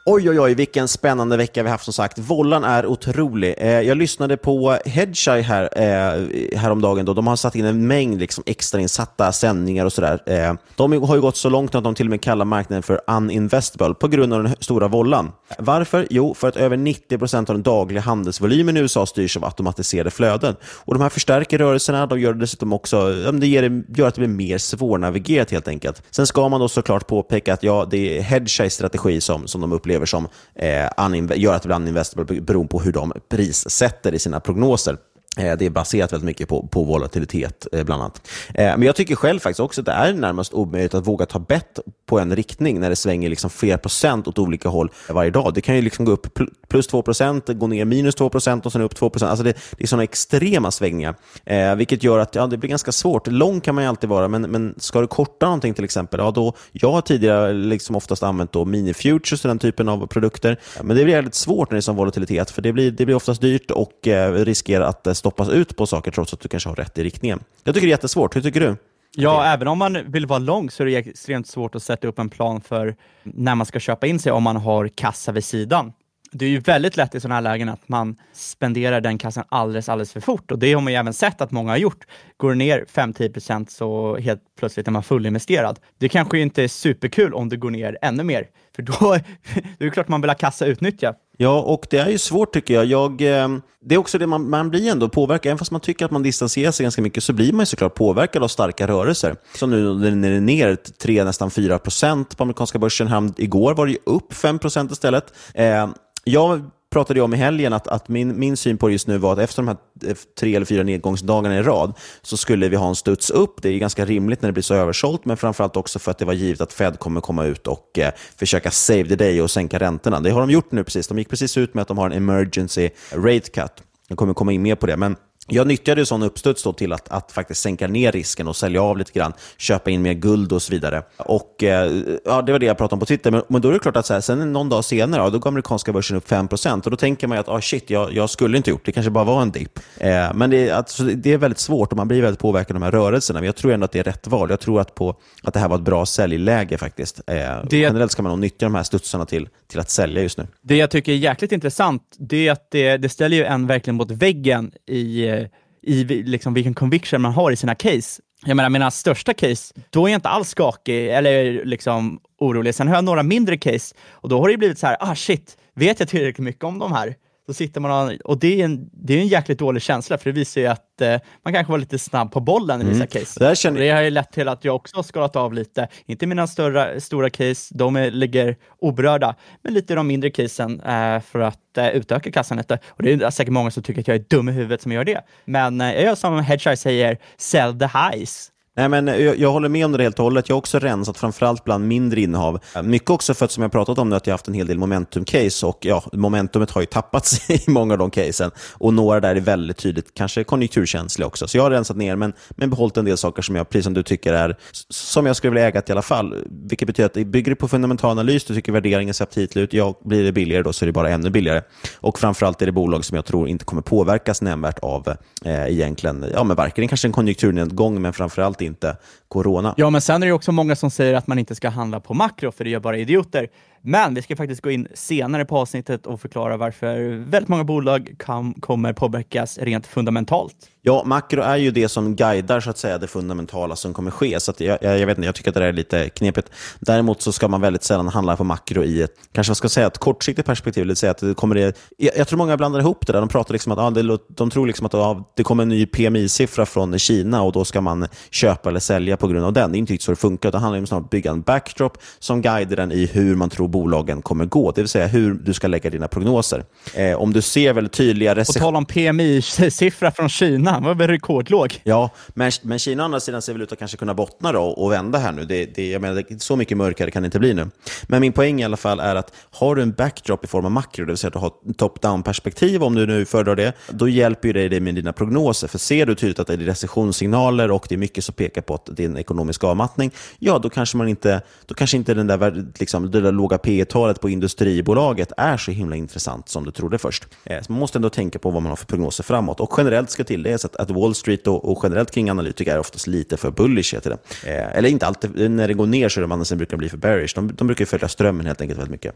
[0.06, 2.20] Oj, oj, oj, vilken spännande vecka vi haft som sagt.
[2.20, 3.56] Vollan är otrolig.
[3.58, 7.06] Eh, jag lyssnade på Hedgeye här, eh, häromdagen.
[7.06, 7.14] Då.
[7.14, 10.20] De har satt in en mängd liksom, extrainsatta sändningar och sådär.
[10.26, 13.02] Eh, de har ju gått så långt att de till och med kallar marknaden för
[13.08, 15.32] uninvestable på grund av den stora vollan.
[15.58, 16.08] Varför?
[16.10, 20.56] Jo, för att över 90% av den dagliga handelsvolymen i USA styrs av automatiserade flöden.
[20.64, 22.06] Och De här förstärker rörelserna.
[22.06, 26.04] De gör det dessutom också, det ger, gör att det blir mer svårnavigerat helt enkelt.
[26.12, 29.72] Sen ska man då såklart påpeka att ja, det är Hedgeye's strategi som, som de
[29.72, 30.89] upplever som eh,
[31.36, 34.97] gör att det blir uninvestable beroende på hur de prissätter i sina prognoser.
[35.38, 38.28] Eh, det är baserat väldigt mycket på, på volatilitet, eh, bland annat.
[38.54, 41.39] Eh, men jag tycker själv faktiskt också att det är närmast omöjligt att våga ta
[41.39, 45.54] bett på en riktning när det svänger liksom flera procent åt olika håll varje dag.
[45.54, 46.28] Det kan ju liksom gå upp
[46.70, 49.30] plus 2 procent, gå ner minus 2 procent och sen upp 2 procent.
[49.30, 51.15] Alltså det, det är sådana extrema svängningar,
[51.46, 53.28] eh, vilket gör att ja, det blir ganska svårt.
[53.28, 56.32] Lång kan man ju alltid vara, men, men ska du korta någonting till exempel, ja,
[56.32, 60.98] då, jag har tidigare liksom oftast använt då mini-futures och den typen av produkter, men
[60.98, 63.41] det blir väldigt svårt när det är sån volatilitet, för det blir, det blir oftast
[63.41, 66.97] dyrt och eh, riskerar att stoppas ut på saker trots att du kanske har rätt
[66.97, 67.43] i riktningen.
[67.63, 68.36] Jag tycker det är jättesvårt.
[68.36, 68.75] Hur tycker du?
[69.15, 69.53] Ja, okay.
[69.53, 72.29] även om man vill vara lång så är det extremt svårt att sätta upp en
[72.29, 75.93] plan för när man ska köpa in sig om man har kassa vid sidan.
[76.31, 79.89] Det är ju väldigt lätt i sådana här lägen att man spenderar den kassan alldeles,
[79.89, 82.05] alldeles för fort och det har man ju även sett att många har gjort.
[82.38, 85.79] Går det ner 5-10% så helt plötsligt är man fullinvesterad.
[85.97, 89.17] Det kanske inte är superkul om det går ner ännu mer, för då,
[89.77, 91.13] det är klart man vill ha kassa utnyttja.
[91.41, 92.86] Ja, och det är ju svårt tycker jag.
[92.86, 93.47] jag eh,
[93.86, 95.49] det är också det man, man blir ändå påverkad.
[95.49, 97.95] Även fast man tycker att man distanserar sig ganska mycket så blir man ju såklart
[97.95, 99.36] påverkad av starka rörelser.
[99.56, 103.34] Som nu när den är ner 3, nästan 4 procent på amerikanska börsen.
[103.38, 105.34] Igår var det ju upp 5 procent istället.
[105.54, 105.89] Eh,
[106.23, 109.17] jag pratade jag om i helgen att, att min, min syn på det just nu
[109.17, 112.75] var att efter de här eh, tre eller fyra nedgångsdagarna i rad så skulle vi
[112.75, 113.62] ha en studs upp.
[113.62, 116.25] Det är ganska rimligt när det blir så översålt, men framförallt också för att det
[116.25, 119.80] var givet att Fed kommer komma ut och eh, försöka save the day och sänka
[119.80, 120.19] räntorna.
[120.19, 121.08] Det har de gjort nu precis.
[121.08, 123.84] De gick precis ut med att de har en emergency rate cut.
[124.08, 125.15] Jag kommer komma in mer på det, men
[125.52, 129.12] jag nyttjade sån uppstuds till att, att faktiskt sänka ner risken och sälja av lite
[129.12, 131.04] grann, köpa in mer guld och så vidare.
[131.18, 131.92] Och eh,
[132.26, 133.32] ja, Det var det jag pratade om på Twitter.
[133.32, 135.40] Men, men då är det klart att så här, sen någon dag senare, ja, då
[135.40, 138.58] går amerikanska börsen upp 5% och då tänker man att ah, shit, jag, jag skulle
[138.58, 139.80] inte gjort det, kanske bara var en dipp.
[139.98, 142.86] Eh, men det, alltså, det är väldigt svårt och man blir väldigt påverkad av de
[142.86, 143.40] här rörelserna.
[143.40, 144.50] Men jag tror ändå att det är rätt val.
[144.50, 147.22] Jag tror att, på, att det här var ett bra säljläge faktiskt.
[147.28, 147.36] Eh,
[147.70, 147.78] det...
[147.78, 150.48] Generellt ska man nog nyttja de här studsarna till, till att sälja just nu.
[150.62, 153.96] Det jag tycker är jäkligt intressant, det är att det, det ställer ju en verkligen
[153.96, 155.40] mot väggen i eh,
[155.84, 158.22] i liksom vilken conviction man har i sina case.
[158.46, 162.76] Jag menar, mina största case, då är jag inte alls skakig eller liksom orolig.
[162.76, 165.58] Sen har jag några mindre case och då har det blivit så här, ah shit,
[165.76, 167.15] vet jag tillräckligt mycket om de här?
[167.45, 170.39] Så sitter man och, det är, en, det är en jäkligt dålig känsla, för det
[170.39, 173.08] visar ju att eh, man kanske var lite snabb på bollen i vissa mm.
[173.08, 173.39] case.
[173.39, 173.80] Det, känner...
[173.80, 177.01] det har ju lett till att jag också har skalat av lite, inte mina större,
[177.01, 181.89] stora case, de är, ligger oberörda, men lite de mindre casen eh, för att eh,
[181.89, 182.80] utöka kassan lite.
[182.89, 185.04] Och det är säkert många som tycker att jag är dum i huvudet som gör
[185.04, 185.21] det.
[185.45, 188.51] Men eh, jag gör som Hedgeye säger, sell the highs.
[188.77, 190.49] Nej, men jag, jag, håller med om det helt och hållet.
[190.49, 192.60] Jag har också rensat framförallt bland mindre innehav.
[192.84, 194.67] Mycket också för att, som jag pratat om, nu, att jag har haft en hel
[194.67, 199.19] del momentum-case och ja, momentumet har ju tappats i många av de casen och några
[199.19, 201.47] där är väldigt tydligt kanske konjunkturkänsliga också.
[201.47, 203.93] Så jag har rensat ner, men, men behållit en del saker som jag, precis som
[203.93, 204.57] du tycker, är
[204.89, 206.36] som jag skulle vilja äga i alla fall.
[206.49, 209.99] Vilket betyder att det bygger på fundamental analys, du tycker värderingen ser aptitlig ut, ja,
[210.03, 211.62] blir det billigare då så är det bara ännu billigare.
[211.99, 215.07] Och framförallt är det bolag som jag tror inte kommer påverkas nämnvärt av
[215.45, 218.97] eh, egentligen, ja, men varken kanske en konjunkturnedgång, men framförallt inte
[219.28, 219.74] corona.
[219.78, 222.13] Ja, men sen är det också många som säger att man inte ska handla på
[222.13, 223.47] makro, för det gör bara idioter.
[223.84, 228.15] Men vi ska faktiskt gå in senare på avsnittet och förklara varför väldigt många bolag
[228.20, 230.56] kan, kommer påverkas rent fundamentalt.
[230.84, 234.39] Ja, makro är ju det som guidar så att säga det fundamentala som kommer ske.
[234.39, 236.50] Så jag, jag, jag, vet inte, jag tycker att det där är lite knepigt.
[236.80, 239.88] Däremot så ska man väldigt sällan handla på makro i ett, kanske man ska säga
[239.88, 240.88] ett kortsiktigt perspektiv.
[240.88, 243.20] Det säga att det kommer det, jag, jag, tror många blandar ihop det där.
[243.20, 245.86] De pratar liksom att ah, det, de tror liksom att ah, det kommer en ny
[245.86, 249.72] PMI-siffra från Kina och då ska man köpa eller sälja på grund av den.
[249.72, 250.52] Det är inte riktigt så det funkar.
[250.52, 254.21] Det handlar om att bygga en backdrop som guider den i hur man tror bolagen
[254.21, 256.63] kommer gå, det vill säga hur du ska lägga dina prognoser.
[256.95, 261.81] Eh, om du ser väldigt tydliga På tal om PMI-siffra från Kina, vad var rekordlåg.
[261.84, 264.62] Ja, men, men Kina å andra sidan ser väl ut att kanske kunna bottna då
[264.62, 265.45] och vända här nu.
[265.45, 267.69] Det, det, jag menar, så mycket mörkare kan det inte bli nu.
[268.03, 270.71] Men min poäng i alla fall är att har du en backdrop i form av
[270.71, 274.53] makro, det vill säga att du har top-down-perspektiv, om du nu föredrar det, då hjälper
[274.53, 275.67] det dig med dina prognoser.
[275.67, 278.73] För ser du tydligt att det är recessionssignaler och det är mycket som pekar på
[278.73, 282.27] att det är en ekonomisk avmattning, ja då kanske man inte, då kanske inte den
[282.27, 286.71] där, liksom, det där låga P talet på industribolaget är så himla intressant som du
[286.71, 287.28] trodde först.
[287.43, 289.60] Eh, så man måste ändå tänka på vad man har för prognoser framåt.
[289.60, 293.08] Och generellt ska tilläggas att, att Wall Street och, och, generellt kring analytiker är oftast
[293.08, 293.93] lite för bullish.
[293.95, 294.50] Heter det.
[294.52, 296.97] Eh, eller inte alltid, när det går ner så är de andra brukar bli för
[296.97, 297.36] bearish.
[297.36, 299.15] De, de brukar följa strömmen helt enkelt väldigt mycket.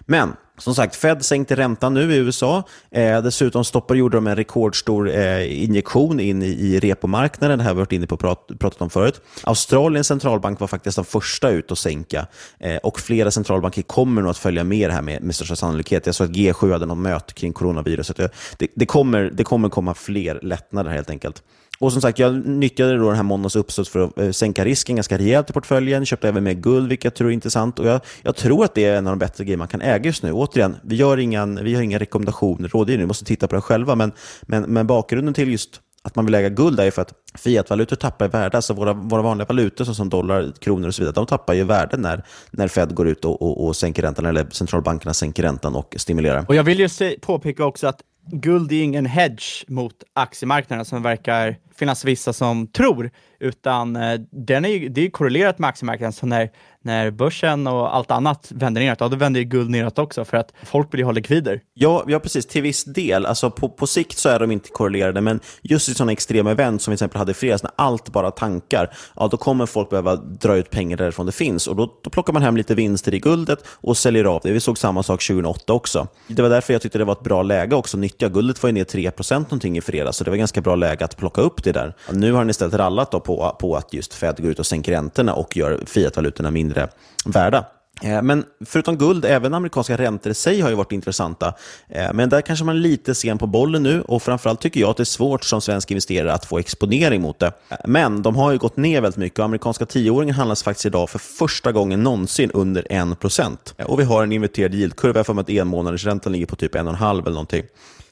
[0.00, 2.62] Men som sagt, Fed sänkte räntan nu i USA.
[2.90, 7.58] Eh, dessutom stoppade, gjorde de en rekordstor eh, injektion in i, i repomarknaden.
[7.58, 9.20] Det här har vi varit inne på och prat, pratat om förut.
[9.44, 12.26] Australiens centralbank var faktiskt den första ut att sänka
[12.58, 16.06] eh, och flera centralbanker kommer nog att följa med det här med, med största sannolikhet.
[16.06, 18.16] Jag såg att G7 hade något möte kring coronaviruset.
[18.16, 21.42] Det, det, kommer, det kommer komma fler lättnader helt enkelt.
[21.78, 24.96] Och som sagt, jag nyttjade då den här måndagens uppsats för att eh, sänka risken
[24.96, 26.06] ganska rejält i portföljen.
[26.06, 27.78] Köpte även mer guld, vilket jag tror är intressant.
[27.78, 30.04] Och jag, jag, tror att det är en av de bättre grejer man kan äga
[30.04, 30.32] just nu.
[30.32, 33.94] Återigen, vi, gör ingen, vi har inga rekommendationer, rådgivning, vi måste titta på det själva.
[33.94, 37.96] Men, men, men bakgrunden till just att man vill äga guld är för att fiatvalutor
[37.96, 38.56] tappar i värde.
[38.56, 41.96] Alltså våra, våra vanliga valutor som dollar, kronor och så vidare, de tappar ju värde
[41.96, 45.94] när, när Fed går ut och, och, och sänker räntan, eller centralbankerna sänker räntan och
[45.98, 46.44] stimulerar.
[46.48, 46.88] Och Jag vill ju
[47.20, 53.10] påpeka också att guld är ingen hedge mot aktiemarknaden som verkar finnas vissa som tror,
[53.40, 56.12] utan eh, den är, det är korrelerat med aktiemarknaden.
[56.12, 56.50] Så när,
[56.82, 60.36] när börsen och allt annat vänder neråt, ja, då vänder ju guld neråt också för
[60.36, 61.60] att folk vill ju ha likvider.
[61.74, 62.46] Ja, ja, precis.
[62.46, 63.26] Till viss del.
[63.26, 66.82] Alltså på, på sikt så är de inte korrelerade, men just i sådana extrema event
[66.82, 69.90] som vi till exempel hade i fredags, när allt bara tankar, ja, då kommer folk
[69.90, 71.66] behöva dra ut pengar därifrån det finns.
[71.66, 74.52] Och då, då plockar man hem lite vinster i guldet och säljer av det.
[74.52, 76.08] Vi såg samma sak 2008 också.
[76.26, 78.28] Det var därför jag tyckte det var ett bra läge också att nyttja.
[78.28, 81.16] Guldet var ju ner 3% någonting i fredags, så det var ganska bra läge att
[81.16, 81.94] plocka upp det där.
[82.10, 84.92] Nu har den istället rallat då på, på att just Fed går ut och sänker
[84.92, 86.88] räntorna och gör fiatvalutorna mindre
[87.24, 87.64] värda.
[88.02, 91.54] Eh, men förutom guld, även amerikanska räntor i sig har ju varit intressanta.
[91.88, 94.90] Eh, men där kanske man är lite sen på bollen nu och framförallt tycker jag
[94.90, 97.52] att det är svårt som svensk investerare att få exponering mot det.
[97.84, 101.18] Men de har ju gått ner väldigt mycket och amerikanska tioåringen handlas faktiskt idag för
[101.18, 103.82] första gången någonsin under 1%.
[103.84, 106.56] Och vi har en inverterad yieldkurva, jag får mig att en månaders räntan ligger på
[106.56, 107.62] typ 1,5 eller någonting.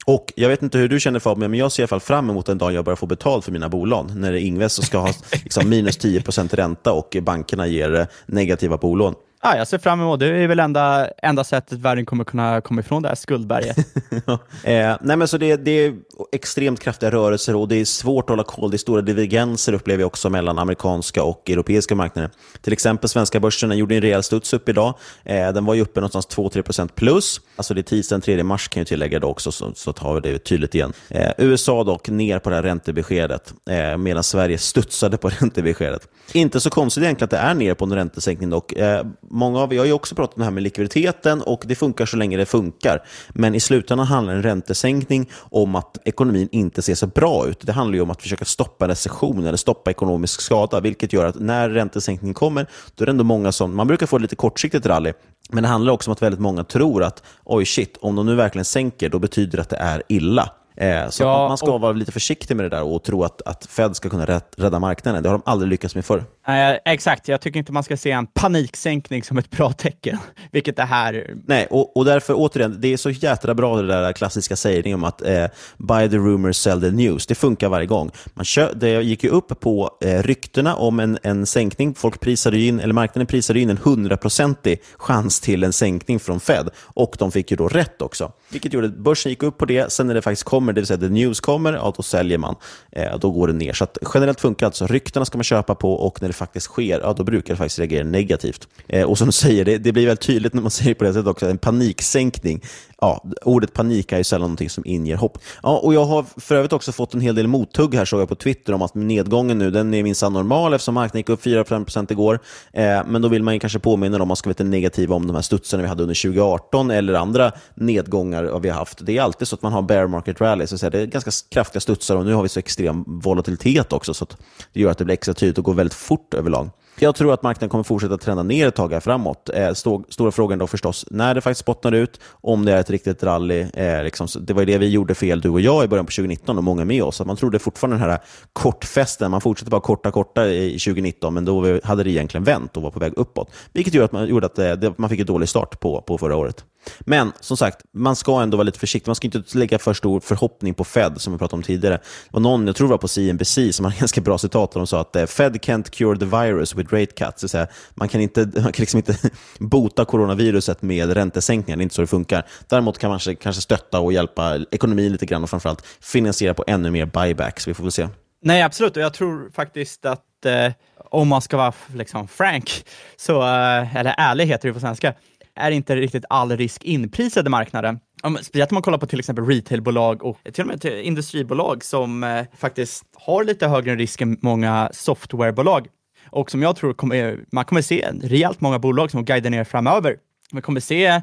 [0.07, 2.31] Och Jag vet inte hur du känner Fabian, men jag ser i alla fall fram
[2.31, 4.13] emot den dagen jag börjar få betalt för mina bolån.
[4.21, 9.15] När Ingves ska ha liksom, minus 10% ränta och bankerna ger negativa bolån.
[9.45, 10.31] Ja, jag ser fram emot det.
[10.31, 13.77] Det är väl enda, enda sättet världen kommer kunna komma ifrån det här skuldberget.
[14.65, 15.95] eh, nej, men så det, det, är
[16.33, 18.71] extremt kraftiga rörelser och det är svårt att hålla koll.
[18.71, 22.31] Det är stora divergenser upplever jag också mellan amerikanska och europeiska marknader.
[22.61, 24.95] Till exempel svenska börsen gjorde en rejäl studs upp idag.
[25.25, 27.41] Eh, den var ju uppe någonstans 2-3% plus.
[27.57, 30.21] Alltså det är tisdagen 3 mars kan jag tillägga då också, så, så tar vi
[30.21, 30.93] det tydligt igen.
[31.09, 36.09] Eh, USA dock ner på det här räntebeskedet, eh, medan Sverige studsade på räntebeskedet.
[36.33, 38.73] Inte så konstigt egentligen att det är ner på en räntesänkning dock.
[38.73, 41.75] Eh, Många av, jag har ju också pratat om det här med likviditeten och det
[41.75, 43.03] funkar så länge det funkar.
[43.29, 47.61] Men i slutändan handlar en räntesänkning om att ekonomin inte ser så bra ut.
[47.61, 51.41] Det handlar ju om att försöka stoppa recession eller stoppa ekonomisk skada, vilket gör att
[51.41, 55.13] när räntesänkningen kommer, då är det ändå många som, man brukar få lite kortsiktigt rally,
[55.51, 58.35] men det handlar också om att väldigt många tror att oj shit, om de nu
[58.35, 60.51] verkligen sänker, då betyder det att det är illa.
[60.77, 61.81] Eh, så ja, man ska och...
[61.81, 65.23] vara lite försiktig med det där och tro att, att Fed ska kunna rädda marknaden.
[65.23, 66.25] Det har de aldrig lyckats med förr.
[66.47, 70.19] Nej, exakt, jag tycker inte man ska se en paniksänkning som ett bra tecken,
[70.51, 71.35] vilket det här...
[71.47, 75.05] Nej, och, och därför återigen, det är så jädra bra det där klassiska sägningen om
[75.05, 77.27] att eh, buy the rumors, sell the news.
[77.27, 78.11] Det funkar varje gång.
[78.35, 81.95] Man kö det gick ju upp på eh, ryktena om en, en sänkning.
[81.95, 86.69] Folk prisade in, eller marknaden prisade in en hundraprocentig chans till en sänkning från Fed
[86.79, 88.33] och de fick ju då rätt också.
[88.49, 89.93] Vilket gjorde att börsen gick upp på det.
[89.93, 92.57] Sen när det faktiskt kommer, det vill säga the news kommer, ja, då säljer man.
[92.93, 93.73] Eh, då går det ner.
[93.73, 97.13] Så generellt funkar alltså ryktena ska man köpa på och när det faktiskt sker, ja,
[97.13, 98.69] då brukar det faktiskt reagera negativt.
[98.89, 101.13] Eh, och som du säger, det, det blir väldigt tydligt när man säger på det
[101.13, 102.61] sättet också, en paniksänkning
[103.03, 105.39] ja, ordet panik är ju sällan någonting som inger hopp.
[105.63, 108.29] Ja, och jag har för övrigt också fått en hel del mothugg här såg jag
[108.29, 112.13] på Twitter om att nedgången nu den är minsann normal eftersom marknaden gick upp 4-5%
[112.13, 112.39] igår.
[112.73, 115.35] Eh, men då vill man kanske påminna om, man ska vara lite negativa om de
[115.35, 119.07] här studsarna vi hade under 2018 eller andra nedgångar vi har haft.
[119.07, 121.81] Det är alltid så att man har bear market rally, så det är ganska kraftiga
[121.81, 124.27] studsar och nu har vi så extrem volatilitet också så
[124.73, 126.71] det gör att det blir extra tydligt och går väldigt fort överlag.
[126.99, 129.51] Jag tror att marknaden kommer fortsätta trenda ner ett tag här framåt.
[129.55, 129.73] Eh,
[130.09, 133.61] stora frågan då förstås när det faktiskt bottnar ut, om det är ett riktigt rally.
[133.75, 136.13] Eh, liksom, det var ju det vi gjorde fel, du och jag, i början på
[136.13, 137.21] 2019 och många med oss.
[137.21, 138.21] Att man trodde fortfarande den här
[138.53, 142.83] kortfesten, man fortsätter bara korta, korta i 2019, men då hade det egentligen vänt och
[142.83, 143.51] var på väg uppåt.
[143.73, 146.19] Vilket gjorde att man, gjorde att eh, det, man fick en dålig start på, på
[146.19, 146.65] förra året.
[147.01, 149.09] Men som sagt, man ska ändå vara lite försiktig.
[149.09, 151.95] Man ska inte lägga för stor förhoppning på Fed, som vi pratade om tidigare.
[151.95, 154.81] Det var någon, jag tror det var på CNBC, som hade ganska bra citat, där
[154.81, 157.51] de sa att eh, Fed can't cure the virus with rate cuts.
[157.51, 159.17] Så man kan, inte, man kan liksom inte
[159.59, 162.47] bota coronaviruset med räntesänkningar, det är inte så det funkar.
[162.69, 166.65] Däremot kan man kanske, kanske stötta och hjälpa ekonomin lite grann och framförallt finansiera på
[166.67, 167.69] ännu mer buybacks.
[167.69, 168.09] Vi får väl se.
[168.43, 168.97] Nej, absolut.
[168.97, 170.73] Och jag tror faktiskt att eh,
[171.11, 172.85] om man ska vara liksom frank,
[173.17, 175.15] så, eh, eller ärlig heter det på svenska,
[175.57, 178.01] är inte riktigt all risk inprisad i marknaden.
[178.23, 181.85] Om, speciellt om man kollar på till exempel retailbolag och till och med till industribolag
[181.85, 185.87] som eh, faktiskt har lite högre risk än många softwarebolag.
[186.31, 190.17] Och som jag tror kommer, man kommer se rejält många bolag som guidar ner framöver.
[190.53, 191.21] Man kommer se eh,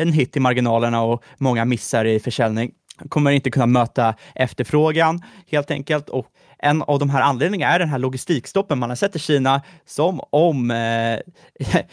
[0.00, 2.72] en hit i marginalerna och många missar i försäljning.
[3.08, 6.26] Kommer inte kunna möta efterfrågan helt enkelt och
[6.64, 10.20] en av de här anledningarna är den här logistikstoppen man har sett i Kina, som
[10.30, 11.18] om, eh,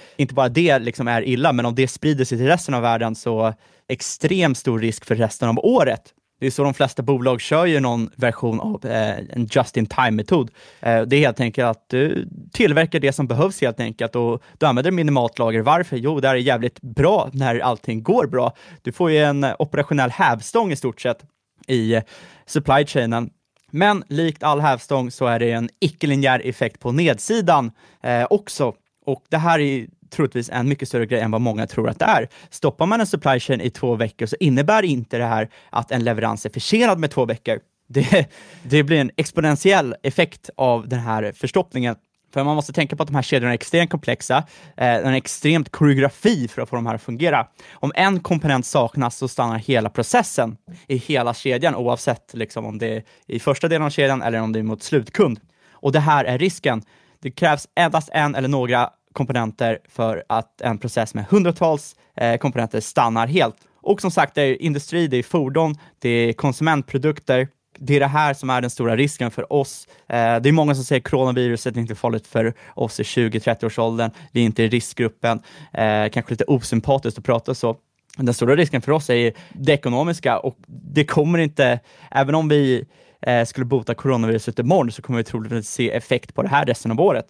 [0.17, 3.15] inte bara det liksom är illa, men om det sprider sig till resten av världen
[3.15, 3.53] så
[3.87, 6.01] extremt stor risk för resten av året.
[6.39, 10.51] Det är så de flesta bolag kör ju någon version av eh, en just-in-time-metod.
[10.79, 14.65] Eh, det är helt enkelt att du tillverkar det som behövs helt enkelt och du
[14.65, 15.61] använder minimalt lager.
[15.61, 15.97] Varför?
[15.97, 18.55] Jo, det är jävligt bra när allting går bra.
[18.81, 21.25] Du får ju en operationell hävstång i stort sett
[21.67, 22.01] i eh,
[22.45, 23.29] supply chainen
[23.71, 27.71] men likt all hävstång så är det en icke-linjär effekt på nedsidan
[28.03, 28.73] eh, också.
[29.05, 32.05] Och det här är troligtvis en mycket större grej än vad många tror att det
[32.05, 32.29] är.
[32.49, 36.03] Stoppar man en supply chain i två veckor så innebär inte det här att en
[36.03, 37.59] leverans är försenad med två veckor.
[37.87, 38.29] Det,
[38.63, 41.95] det blir en exponentiell effekt av den här förstoppningen.
[42.33, 44.37] För man måste tänka på att de här kedjorna är extremt komplexa,
[44.77, 47.47] eh, en extremt koreografi för att få de här att fungera.
[47.73, 52.95] Om en komponent saknas så stannar hela processen i hela kedjan, oavsett liksom, om det
[52.95, 55.39] är i första delen av kedjan eller om det är mot slutkund.
[55.71, 56.81] Och det här är risken.
[57.21, 62.79] Det krävs endast en eller några komponenter för att en process med hundratals eh, komponenter
[62.79, 63.55] stannar helt.
[63.81, 67.47] Och som sagt, det är industri, det är fordon, det är konsumentprodukter,
[67.83, 69.87] det är det här som är den stora risken för oss.
[70.09, 74.11] Eh, det är många som säger att coronaviruset är inte farligt för oss i 20-30-årsåldern.
[74.31, 75.41] Vi är inte i riskgruppen.
[75.73, 77.77] Eh, kanske lite osympatiskt att prata så.
[78.17, 81.79] Den stora risken för oss är det ekonomiska och det kommer inte,
[82.11, 82.85] även om vi
[83.21, 86.91] eh, skulle bota coronaviruset imorgon så kommer vi troligtvis se effekt på det här resten
[86.91, 87.25] av året.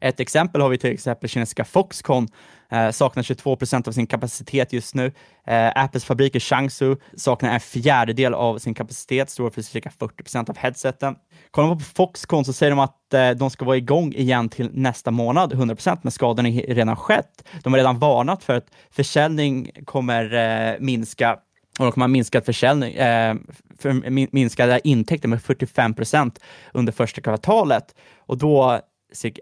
[0.00, 2.28] Ett exempel har vi till exempel kinesiska Foxconn,
[2.70, 5.12] eh, saknar 22 procent av sin kapacitet just nu.
[5.46, 10.22] Eh, Apples fabrik i Changsu saknar en fjärdedel av sin kapacitet, står för cirka 40
[10.22, 11.16] procent av headseten.
[11.50, 14.70] Kollar man på Foxconn så säger de att eh, de ska vara igång igen till
[14.72, 17.48] nästa månad, 100 procent, men skadan är redan skett.
[17.62, 21.38] De har redan varnat för att försäljning kommer eh, minska
[21.78, 23.34] och de kommer ha minskad försäljning, eh,
[23.78, 26.40] för, minskade intäkter med 45 procent
[26.72, 27.94] under första kvartalet.
[28.18, 28.80] Och då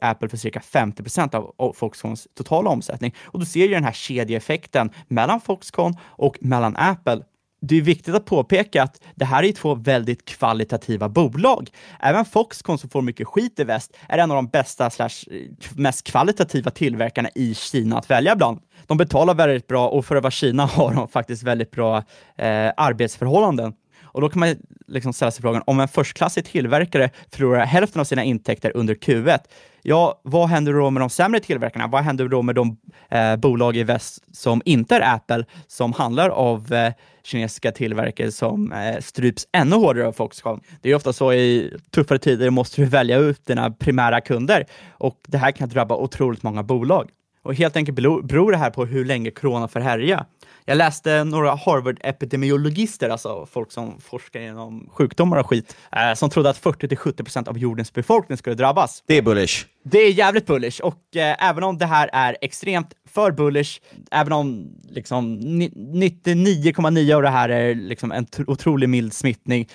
[0.00, 3.14] Apple för cirka 50 procent av Foxconns totala omsättning.
[3.24, 7.22] Och du ser ju den här kedjeeffekten mellan Foxconn och mellan Apple.
[7.66, 11.70] Det är viktigt att påpeka att det här är två väldigt kvalitativa bolag.
[12.00, 15.38] Även Foxconn, som får mycket skit i väst, är en av de bästa slash eh,
[15.76, 18.60] mest kvalitativa tillverkarna i Kina att välja bland.
[18.86, 21.96] De betalar väldigt bra och för att vara Kina har de faktiskt väldigt bra
[22.36, 23.74] eh, arbetsförhållanden.
[24.14, 28.04] Och då kan man liksom ställa sig frågan, om en förstklassig tillverkare förlorar hälften av
[28.04, 29.38] sina intäkter under Q1,
[29.82, 31.86] ja, vad händer då med de sämre tillverkarna?
[31.86, 32.76] Vad händer då med de
[33.10, 36.92] eh, bolag i väst som inte är Apple, som handlar av eh,
[37.24, 40.60] kinesiska tillverkare som eh, stryps ännu hårdare av Foxconn?
[40.82, 45.20] Det är ofta så i tuffare tider måste du välja ut dina primära kunder och
[45.28, 47.10] det här kan drabba otroligt många bolag.
[47.44, 50.26] Och helt enkelt beror det här på hur länge corona får härja.
[50.64, 56.50] Jag läste några Harvard-epidemiologister, alltså folk som forskar inom sjukdomar och skit, eh, som trodde
[56.50, 59.02] att 40-70% av jordens befolkning skulle drabbas.
[59.06, 59.66] Det är bullish.
[59.82, 63.80] Det är jävligt bullish och eh, även om det här är extremt för bullish,
[64.10, 69.68] även om liksom 99,9 av det här är liksom en otroligt mild smittning,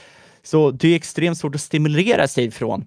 [0.44, 2.86] så det är extremt svårt att stimulera sig ifrån.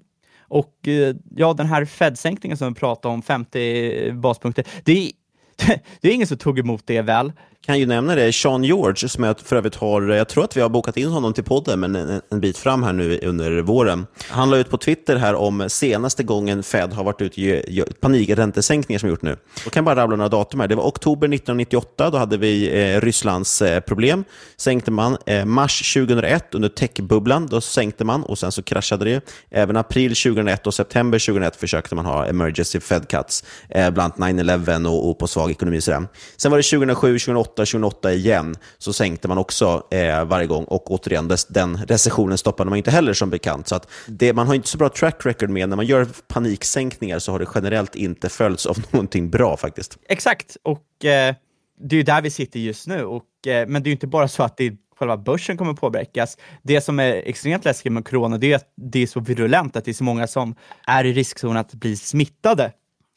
[0.53, 5.11] Och eh, ja, den här Fed-sänkningen som vi pratade om, 50 baspunkter, det är,
[6.01, 7.33] det är ingen som tog emot det väl
[7.67, 10.61] kan ju nämna det, Sean George, som jag för övrigt har, jag tror att vi
[10.61, 14.07] har bokat in honom till podden, men en, en bit fram här nu under våren.
[14.29, 18.99] Han la ut på Twitter här om senaste gången Fed har varit ute i panikräntesänkningar
[18.99, 19.37] som gjort nu.
[19.65, 20.69] Då kan jag bara rabbla några datum här.
[20.69, 24.25] Det var oktober 1998, då hade vi eh, Rysslands eh, problem.
[24.57, 25.17] Sänkte man.
[25.27, 29.25] Eh, mars 2001 under techbubblan, då sänkte man och sen så kraschade det.
[29.51, 34.87] Även april 2001 och september 2001 försökte man ha emergency Fed cuts, eh, bland 9-11
[34.87, 35.81] och, och, på svag ekonomi.
[35.81, 36.07] Sådär.
[36.37, 40.65] Sen var det 2007, 2008 2028 igen, så sänkte man också eh, varje gång.
[40.65, 43.69] Och återigen, des, den recessionen stoppade man inte heller som bekant.
[43.69, 47.19] Så att det, man har inte så bra track record med när man gör paniksänkningar
[47.19, 49.99] så har det generellt inte följts av någonting bra faktiskt.
[50.09, 51.35] Exakt, och eh,
[51.81, 53.05] det är ju där vi sitter just nu.
[53.05, 55.75] Och, eh, men det är ju inte bara så att det är själva börsen kommer
[55.75, 56.39] påverkas.
[56.63, 59.85] Det som är extremt läskigt med corona, det är att det är så virulent, att
[59.85, 60.55] det är så många som
[60.87, 62.73] är i riskzonen att bli smittade.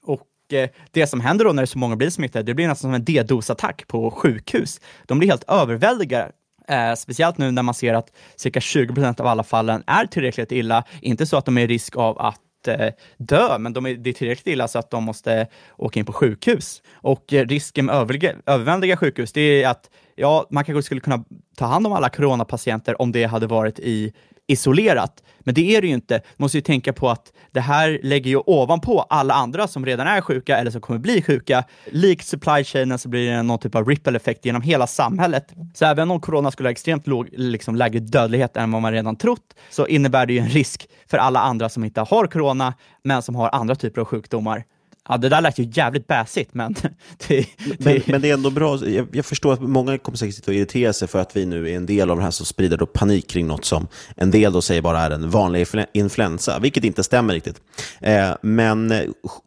[0.05, 2.93] Och Eh, det som händer då när så många blir smittade, det blir nästan som
[2.93, 4.81] en D-dosattack på sjukhus.
[5.05, 6.31] De blir helt överväldigade.
[6.67, 10.51] Eh, speciellt nu när man ser att cirka 20 procent av alla fallen är tillräckligt
[10.51, 10.83] illa.
[11.01, 14.09] Inte så att de är i risk av att eh, dö, men de är, det
[14.09, 16.81] är tillräckligt illa så att de måste åka in på sjukhus.
[16.93, 21.23] Och eh, risken med övriga, överväldiga sjukhus, det är att ja, man kanske skulle kunna
[21.57, 24.13] ta hand om alla coronapatienter om det hade varit i
[24.47, 25.23] isolerat.
[25.39, 26.13] Men det är det ju inte.
[26.13, 30.07] Man måste ju tänka på att det här lägger ju ovanpå alla andra som redan
[30.07, 31.63] är sjuka eller som kommer bli sjuka.
[31.85, 35.53] Likt supply chainen så blir det någon typ av ripple-effekt genom hela samhället.
[35.73, 39.15] Så även om corona skulle ha extremt låg, liksom lägre dödlighet än vad man redan
[39.15, 42.73] trott, så innebär det ju en risk för alla andra som inte har corona,
[43.03, 44.63] men som har andra typer av sjukdomar.
[45.09, 46.73] Ja, det där lät ju jävligt bäsigt, men
[47.27, 47.77] det, det...
[47.79, 48.85] Men, men, det är ändå bra.
[48.85, 51.69] Jag, jag, förstår att många kommer säkert sitta och irritera sig för att vi nu
[51.69, 54.53] är en del av det här som sprider då panik kring något som en del
[54.53, 57.61] då säger bara är en vanlig influensa, vilket inte stämmer riktigt.
[58.01, 59.01] Eh, men eh,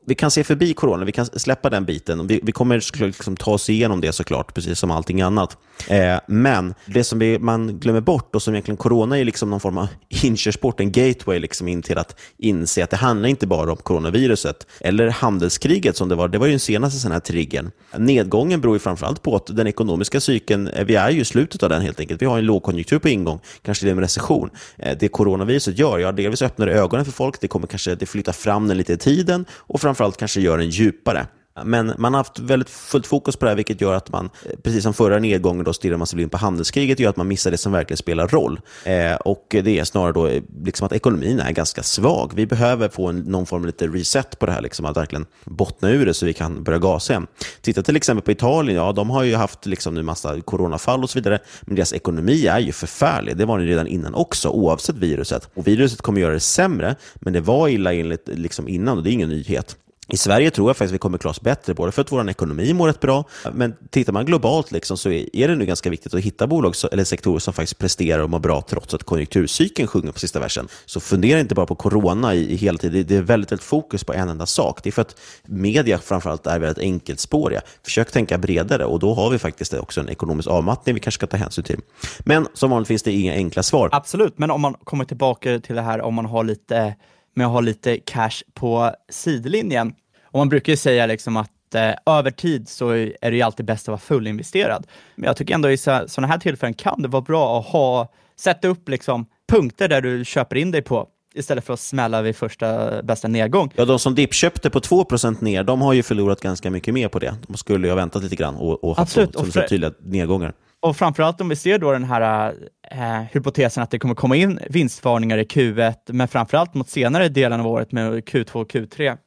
[0.07, 2.27] vi kan se förbi corona, vi kan släppa den biten.
[2.27, 5.57] Vi, vi kommer liksom ta oss igenom det såklart, precis som allting annat.
[5.89, 9.61] Eh, men det som vi, man glömmer bort och som egentligen corona är liksom någon
[9.61, 9.89] form av
[10.23, 14.67] inkörsport, en gateway liksom in till att inse att det handlar inte bara om coronaviruset
[14.81, 17.71] eller handel handelskriget som det var, det var ju den senaste sån här triggern.
[17.97, 21.63] Nedgången beror ju framförallt på att den ekonomiska cykeln, eh, vi är ju i slutet
[21.63, 22.23] av den helt enkelt.
[22.23, 24.51] Vi har en lågkonjunktur på ingång, kanske det är en recession.
[24.77, 28.07] Eh, det coronaviruset gör, ja, delvis öppnar det ögonen för folk, det kommer kanske det
[28.07, 31.27] flyttar fram den lite i tiden och framförallt kanske gör den djupare.
[31.65, 34.53] Men man har haft väldigt fullt fokus på det här, vilket gör att man, eh,
[34.63, 37.51] precis som förra nedgången, då stirrar man sig blind på handelskriget, gör att man missar
[37.51, 38.61] det som verkligen spelar roll.
[38.85, 42.33] Eh, och det är snarare då eh, liksom att ekonomin är ganska svag.
[42.35, 45.27] Vi behöver få en, någon form av lite reset på det här, liksom, att verkligen
[45.45, 47.27] bottna ur det så vi kan börja gasa igen.
[47.61, 51.11] Titta till exempel på Italien, ja, de har ju haft liksom nu massa coronafall och
[51.11, 53.37] så vidare, men deras ekonomi är ju förfärlig.
[53.37, 55.49] Det var den redan innan också, oavsett viruset.
[55.55, 59.11] Och viruset kommer göra det sämre, men det var illa enligt, liksom innan och det
[59.11, 59.77] är ingen nyhet.
[60.13, 62.73] I Sverige tror jag faktiskt vi kommer klara oss bättre, både för att vår ekonomi
[62.73, 66.21] mår rätt bra, men tittar man globalt liksom, så är det nu ganska viktigt att
[66.21, 70.19] hitta bolag eller sektorer som faktiskt presterar och mår bra trots att konjunkturcykeln sjunger på
[70.19, 70.69] sista versen.
[70.87, 73.05] Så fundera inte bara på corona i, i hela tiden.
[73.09, 74.83] Det är väldigt, väldigt fokus på en enda sak.
[74.83, 77.61] Det är för att media framförallt är väldigt enkelspåriga.
[77.85, 81.27] Försök tänka bredare och då har vi faktiskt också en ekonomisk avmattning vi kanske ska
[81.27, 81.81] ta hänsyn till.
[82.19, 83.89] Men som vanligt finns det inga enkla svar.
[83.93, 86.95] Absolut, men om man kommer tillbaka till det här om man har lite
[87.39, 89.95] med att ha lite cash på sidlinjen.
[90.25, 93.67] Och man brukar ju säga liksom att eh, över tid så är det ju alltid
[93.67, 94.87] bäst att vara fullinvesterad.
[95.15, 98.69] Men jag tycker ändå i sådana här tillfällen kan det vara bra att ha, sätta
[98.69, 103.03] upp liksom punkter där du köper in dig på istället för att smälla vid första
[103.03, 103.73] bästa nedgång.
[103.77, 107.19] Ja, de som dippköpte på 2% ner, de har ju förlorat ganska mycket mer på
[107.19, 107.35] det.
[107.47, 109.35] De skulle ju ha väntat lite grann och, och haft Absolut.
[109.35, 110.53] så, så tydliga nedgångar.
[110.81, 112.55] Och framförallt om vi ser då den här
[112.91, 117.61] eh, hypotesen att det kommer komma in vinstvarningar i Q1, men framförallt mot senare delen
[117.61, 119.19] av året med Q2 och Q3,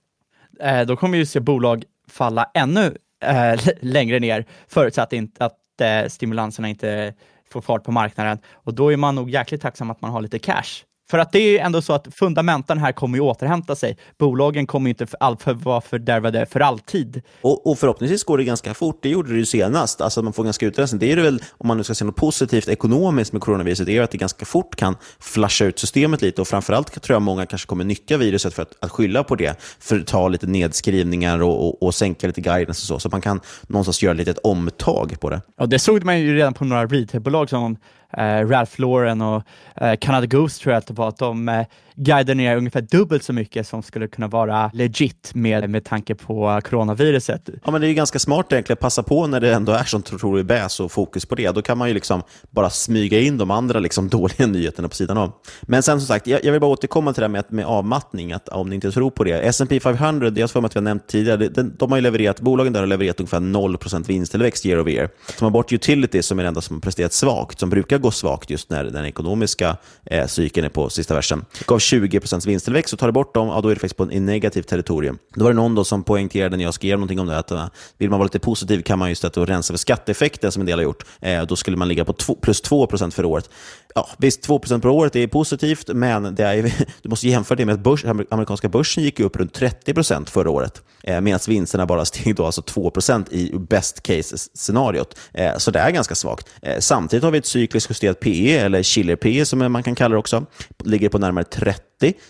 [0.59, 6.07] eh, då kommer vi se bolag falla ännu eh, längre ner, förutsatt inte att eh,
[6.07, 7.13] stimulanserna inte
[7.49, 8.39] får fart på marknaden.
[8.53, 10.85] Och då är man nog jäkligt tacksam att man har lite cash.
[11.11, 13.97] För att det är ju ändå så att fundamenten här kommer ju återhämta sig.
[14.17, 17.21] Bolagen kommer ju inte för, all, för, vara fördärvade för alltid.
[17.41, 18.99] Och, och, förhoppningsvis går det ganska fort.
[19.01, 20.01] Det gjorde det ju senast.
[20.01, 20.99] Alltså man får ganska utrensning.
[20.99, 23.97] Det är det väl, om man nu ska se något positivt ekonomiskt med coronaviruset, det
[23.97, 26.41] är att det ganska fort kan flasha ut systemet lite.
[26.41, 29.61] Och framförallt tror jag många kanske kommer nyttja viruset för att, att skylla på det,
[29.79, 32.99] för att ta lite nedskrivningar och, och, och sänka lite guidance och så.
[32.99, 35.41] Så man kan någonstans göra lite ett omtag på det.
[35.57, 37.77] Ja, det såg man ju redan på några retailbolag som
[38.17, 39.43] Eh, Ralph Lauren och
[39.75, 43.23] eh, Canada Goose tror jag att det var, att de eh, guidar ner ungefär dubbelt
[43.23, 47.49] så mycket som skulle kunna vara legit med, med tanke på coronaviruset.
[47.65, 50.13] Ja, men det är ju ganska smart egentligen, passa på när det ändå är sånt
[50.13, 51.51] otroligt bäs och fokus på det.
[51.51, 55.17] Då kan man ju liksom bara smyga in de andra liksom dåliga nyheterna på sidan
[55.17, 55.31] av.
[55.61, 58.31] Men sen som sagt, jag, jag vill bara återkomma till det här med, med avmattning,
[58.31, 59.47] att om ni inte tror på det.
[59.47, 62.01] S&P 500, det har för mig att vi har nämnt tidigare, de, de har ju
[62.01, 65.09] levererat, bolagen där har levererat ungefär 0% vinsttillväxt year over year.
[65.37, 68.11] Tar man bort Utility som är det enda som har presterat svagt, som brukar gå
[68.11, 71.45] svagt just när den ekonomiska eh, cykeln är på sista versen.
[71.67, 74.25] Gav 20% vinsttillväxt, så tar du bort dem, ja, då är det faktiskt på en
[74.25, 75.17] negativ territorium.
[75.35, 77.65] Då var det någon då som poängterade när jag skrev någonting om det, att eh,
[77.97, 80.79] vill man vara lite positiv kan man just att rensa för skatteeffekten som en del
[80.79, 81.05] har gjort.
[81.19, 83.49] Eh, då skulle man ligga på två, plus 2 för året.
[83.95, 87.73] Ja, visst, 2% per år är positivt, men det är, du måste jämföra det med
[87.73, 92.35] att börs, amerikanska börsen gick upp runt 30% förra året, eh, medan vinsterna bara steg
[92.35, 95.17] då alltså 2% i best case-scenariot.
[95.33, 96.49] Eh, så det är ganska svagt.
[96.61, 100.13] Eh, samtidigt har vi ett cykliskt justerat PE, eller chiller PE som man kan kalla
[100.13, 100.45] det också,
[100.83, 101.81] ligger på närmare 30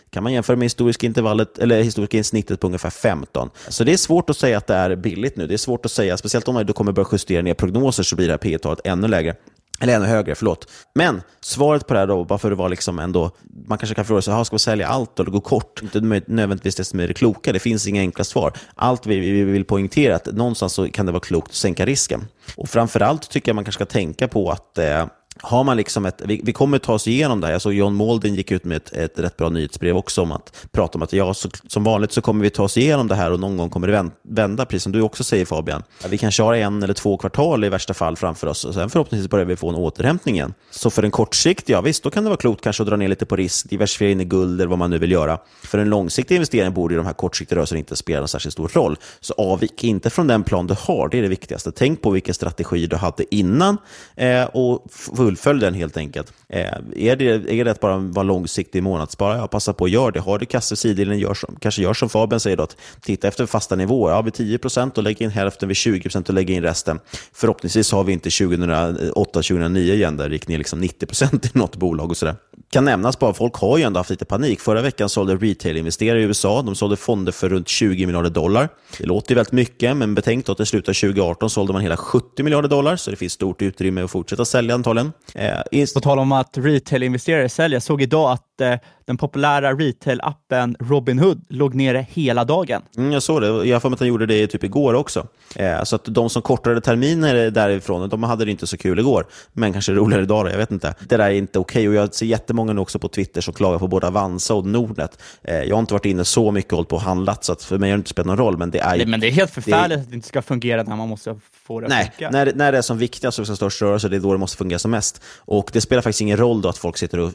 [0.10, 3.50] kan man jämföra med historiska intervallet, eller historiska snittet på ungefär 15.
[3.68, 5.48] Så det är svårt att säga att det är billigt nu.
[5.48, 8.16] Det är svårt att säga, speciellt om man då kommer börja justera ner prognoser så
[8.16, 9.36] blir det här P talet ännu lägre.
[9.82, 10.68] Eller ännu högre, förlåt.
[10.96, 13.32] Men svaret på det här då, bara för att vara liksom ändå,
[13.68, 15.82] man kanske kan fråga sig, ska vi sälja allt eller gå kort?
[15.82, 18.54] Inte nödvändigtvis det som är det kloka, det finns inga enkla svar.
[18.76, 22.28] Allt vi, vi vill poängtera att någonstans så kan det vara klokt att sänka risken.
[22.56, 25.06] Och framförallt tycker jag man kanske ska tänka på att eh,
[25.40, 27.54] har man liksom ett, vi, vi kommer ta oss igenom det här.
[27.54, 30.68] Jag såg John Molden gick ut med ett, ett rätt bra nyhetsbrev också om att
[30.72, 33.32] prata om att ja, så, som vanligt så kommer vi ta oss igenom det här
[33.32, 35.84] och någon gång kommer det vända, precis som du också säger Fabian.
[36.10, 39.30] Vi kanske har en eller två kvartal i värsta fall framför oss och sen förhoppningsvis
[39.30, 40.54] börjar vi få en återhämtning igen.
[40.72, 43.08] Så för en kortsiktig, ja visst, då kan det vara klokt kanske att dra ner
[43.08, 45.40] lite på risk, diversifiera in i guld eller vad man nu vill göra.
[45.64, 48.98] För en långsiktig investering borde de här kortsiktiga rörelserna inte spela någon särskilt stor roll.
[49.20, 51.72] Så avvik inte från den plan du har, det är det viktigaste.
[51.72, 53.78] Tänk på vilken strategi du hade innan
[54.16, 54.86] eh, och
[55.22, 56.34] fullfölj den helt enkelt.
[56.50, 56.62] Eh,
[56.96, 59.38] är, det, är det att bara vara långsiktig månadsspara?
[59.38, 60.20] ja, passa på att göra det.
[60.20, 63.46] Har du kassor sidlinjen, gör som, kanske gör som Fabian säger, då, att titta efter
[63.46, 64.14] fasta nivåer.
[64.14, 67.00] Ja, vid 10% och lägg in hälften, vid 20% och lägg in resten.
[67.34, 72.10] Förhoppningsvis har vi inte 2008-2009 igen, där det gick ner liksom 90% i något bolag
[72.10, 72.36] och sådär.
[72.74, 74.60] Kan nämnas bara, folk har ju ändå haft lite panik.
[74.60, 78.70] Förra veckan sålde retail-investerare i USA, de sålde fonder för runt 20 miljarder dollar.
[78.98, 81.82] Det låter ju väldigt mycket, men betänk då att i slutet av 2018 sålde man
[81.82, 85.12] hela 70 miljarder dollar, så det finns stort utrymme att fortsätta sälja antagligen.
[85.36, 88.76] Eh, På tal om att retail-investerare säljer, jag såg idag att eh,
[89.12, 92.82] den populära retail-appen Robinhood låg nere hela dagen.
[92.98, 93.48] Mm, jag såg det.
[93.48, 95.28] Jag har för mig att den gjorde det typ igår också.
[95.56, 99.26] Eh, så att de som kortade terminer därifrån, de hade det inte så kul igår,
[99.54, 100.96] men kanske roligare idag, jag vet inte.
[101.10, 101.88] Det där är inte okej okay.
[101.88, 105.22] och jag ser jättemånga nu också på Twitter som klagar på både Avanza och Nordnet.
[105.44, 107.64] Eh, jag har inte varit inne så mycket och hållit på och handlat, så att
[107.64, 108.58] för mig har det inte spelat någon roll.
[108.58, 110.04] Men det är, men det är helt förfärligt det...
[110.04, 111.36] att det inte ska fungera när man måste
[111.68, 112.30] få det Nej, funka.
[112.30, 114.58] När, när det är som viktigast och som störst rörelse, det är då det måste
[114.58, 115.22] fungera som mest.
[115.38, 117.32] Och det spelar faktiskt ingen roll då att folk sitter och...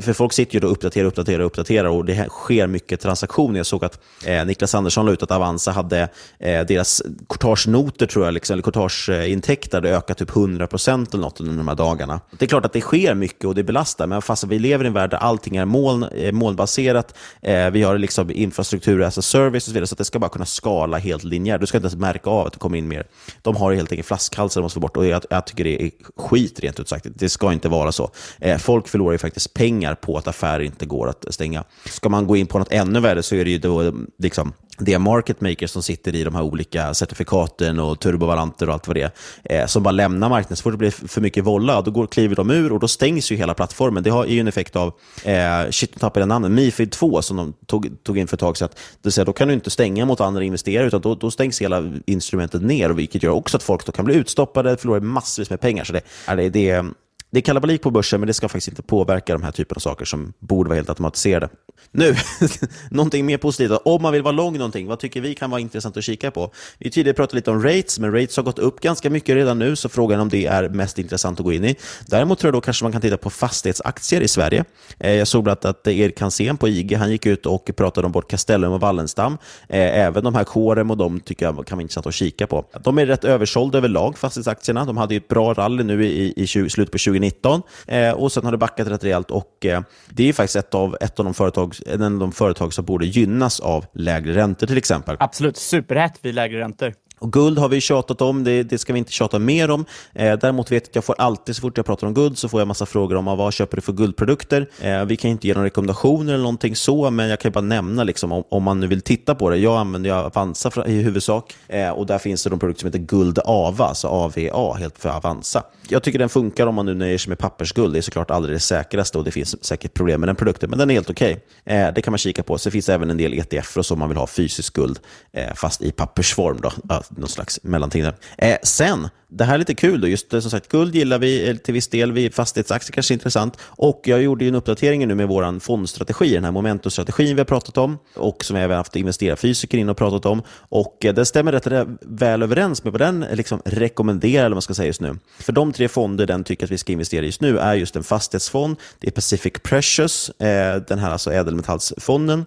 [0.00, 3.56] För folk sitter ju och uppdaterar, uppdaterar, uppdaterar och det sker mycket transaktioner.
[3.56, 8.24] Jag såg att eh, Niklas Andersson la ut att Avanza hade eh, deras courtagenoter, tror
[8.24, 12.20] jag, liksom, eller courtageintäkter hade ökat typ 100% eller något under de här dagarna.
[12.38, 14.86] Det är klart att det sker mycket och det belastar, men fast vi lever i
[14.86, 19.22] en värld där allting är moln, eh, molnbaserat, eh, vi har liksom infrastruktur as a
[19.22, 21.60] service och så vidare, så att det ska bara kunna skala helt linjärt.
[21.60, 23.06] Du ska inte ens märka av att det kommer in mer.
[23.42, 25.90] De har helt enkelt flaskhalsar de måste få bort och jag, jag, tycker det är
[26.16, 27.06] skit rent ut sagt.
[27.14, 28.10] Det ska inte vara så.
[28.38, 31.64] Eh, folk förlorar ju faktiskt pengar på att affärer inte går att stänga.
[31.84, 34.98] Ska man gå in på något ännu värre så är det ju då liksom det
[34.98, 39.12] market makers som sitter i de här olika certifikaten och turbovaranter och allt vad det
[39.44, 40.56] är, eh, som bara lämnar marknaden.
[40.56, 43.32] Så fort det blir för mycket volla, då går, kliver de ur och då stängs
[43.32, 44.02] ju hela plattformen.
[44.02, 44.92] Det har ju en effekt av,
[45.24, 48.40] eh, shit, nu tappade jag namnet, Mifid 2 som de tog, tog in för ett
[48.40, 48.68] tag sedan.
[49.02, 51.92] Det säga, då kan du inte stänga mot andra investerare, utan då, då stängs hela
[52.06, 55.84] instrumentet ner, vilket gör också att folk då kan bli utstoppade, förlorar massvis med pengar.
[55.84, 56.02] Så det,
[56.36, 56.84] det, det,
[57.30, 59.80] det är kalabalik på börsen, men det ska faktiskt inte påverka de här typen av
[59.80, 61.48] saker som borde vara helt automatiserade.
[61.92, 62.14] Nu,
[62.90, 63.78] någonting mer positivt.
[63.84, 66.52] Om man vill vara lång någonting, vad tycker vi kan vara intressant att kika på?
[66.78, 69.76] Vi tidigare pratade lite om rates, men rates har gått upp ganska mycket redan nu,
[69.76, 71.76] så frågan är om det är mest intressant att gå in i.
[72.06, 74.64] Däremot tror jag då kanske man kan titta på fastighetsaktier i Sverige.
[74.98, 78.06] Eh, jag såg bland annat att Erik Hansén på IG, han gick ut och pratade
[78.06, 79.38] om både Castellum och Wallenstam.
[79.68, 82.64] Eh, även de här Corem och de tycker jag kan vara intressant att kika på.
[82.84, 84.84] De är rätt översålda överlag, fastighetsaktierna.
[84.84, 88.32] De hade ju ett bra rally nu i, i, i slutet på 2019 eh, och
[88.32, 91.24] sen har det backat rätt rejält och eh, det är faktiskt ett av, ett av
[91.24, 95.16] de företag en av de företag som borde gynnas av lägre räntor till exempel.
[95.20, 96.94] Absolut, superrätt vid lägre räntor.
[97.20, 99.84] Och guld har vi tjatat om, det, det ska vi inte tjata mer om.
[100.12, 102.48] Eh, däremot vet jag att jag får alltid, så fort jag pratar om guld, så
[102.48, 104.68] får jag massa frågor om vad köper du för guldprodukter.
[104.80, 108.04] Eh, vi kan inte ge några rekommendationer eller någonting så, men jag kan bara nämna
[108.04, 109.56] liksom, om, om man nu vill titta på det.
[109.56, 112.98] Jag använder Avanza för, i huvudsak eh, och där finns det de produkter som heter
[112.98, 115.62] Guld Ava, alltså AVA, helt för Avanza.
[115.88, 117.92] Jag tycker den funkar om man nu nöjer sig med pappersguld.
[117.92, 120.78] Det är såklart aldrig det säkraste och det finns säkert problem med den produkten, men
[120.78, 121.42] den är helt okej.
[121.64, 121.76] Okay.
[121.76, 122.58] Eh, det kan man kika på.
[122.58, 124.98] Så finns det även en del ETF och så om man vill ha fysisk guld,
[125.32, 126.58] eh, fast i pappersform.
[126.60, 126.70] Då
[127.16, 128.14] någon slags mellanting där.
[128.38, 131.56] Eh, sen det här är lite kul då, just som sagt guld gillar vi eh,
[131.56, 133.58] till viss del, vi fastighetsaktier kanske är intressant.
[133.62, 137.44] Och jag gjorde ju en uppdatering nu med vår fondstrategi, den här momentumstrategin vi har
[137.44, 140.42] pratat om och som vi även haft investerarfysiker in och pratat om.
[140.50, 144.56] Och eh, den stämmer rätt väl överens med vad den eh, liksom rekommenderar, eller vad
[144.56, 145.16] man ska säga just nu.
[145.38, 147.96] För de tre fonder den tycker att vi ska investera i just nu är just
[147.96, 152.44] en fastighetsfond, det är Pacific Precious, eh, den här alltså ädelmetallsfonden,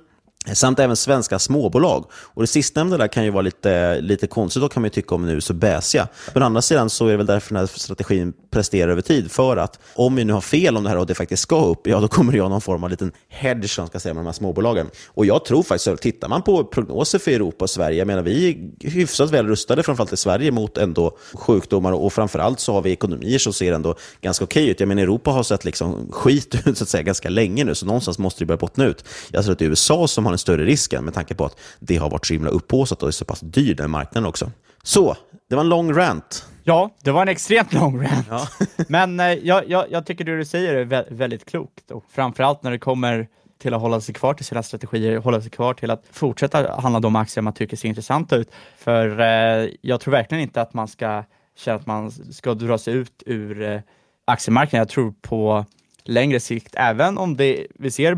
[0.53, 2.05] Samt även svenska småbolag.
[2.13, 5.15] Och Det sistnämnda där kan ju vara lite, lite konstigt, då kan man ju tycka
[5.15, 6.07] om nu så bäsiga.
[6.33, 9.31] Men å andra sidan så är det väl därför den här strategin presterar över tid.
[9.31, 11.87] För att om vi nu har fel om det här och det faktiskt ska upp,
[11.87, 14.25] ja då kommer det ha någon form av liten hedge som ska säga med de
[14.25, 14.89] här småbolagen.
[15.07, 18.49] Och jag tror faktiskt, tittar man på prognoser för Europa och Sverige, jag menar vi
[18.49, 22.91] är hyfsat väl rustade, framförallt i Sverige, mot ändå sjukdomar och framförallt så har vi
[22.91, 24.79] ekonomier som ser ändå ganska okej ut.
[24.79, 27.85] Jag menar Europa har sett liksom skit ut så att säga ganska länge nu, så
[27.85, 29.05] någonstans måste det börja bottna ut.
[29.31, 31.59] Jag tror att det är USA som har den större risken med tanke på att
[31.79, 34.51] det har varit så himla upphåsat och är så pass dyr den marknaden också.
[34.83, 35.17] Så,
[35.49, 36.47] det var en lång rant.
[36.63, 38.27] Ja, det var en extremt lång rant.
[38.29, 38.47] Ja.
[38.87, 42.63] Men eh, jag, jag, jag, tycker det du säger är vä väldigt klokt och framförallt
[42.63, 43.27] när det kommer
[43.57, 46.99] till att hålla sig kvar till sina strategier, hålla sig kvar till att fortsätta handla
[46.99, 48.51] de aktier man tycker ser intressanta ut.
[48.77, 51.23] För eh, jag tror verkligen inte att man ska
[51.55, 53.79] känna att man ska dra sig ut ur eh,
[54.25, 54.79] aktiemarknaden.
[54.79, 55.65] Jag tror på
[56.03, 58.17] längre sikt, även om det, vi ser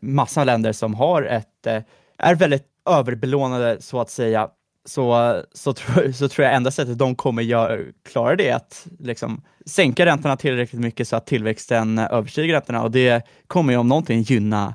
[0.00, 1.82] massa länder som har ett, eh,
[2.18, 4.48] är väldigt överbelånade så att säga,
[4.84, 8.86] så, så, tror, så tror jag enda sättet de kommer göra, klara det är att
[8.98, 13.88] liksom, sänka räntorna tillräckligt mycket så att tillväxten överstiger räntorna och det kommer ju om
[13.88, 14.74] någonting gynna,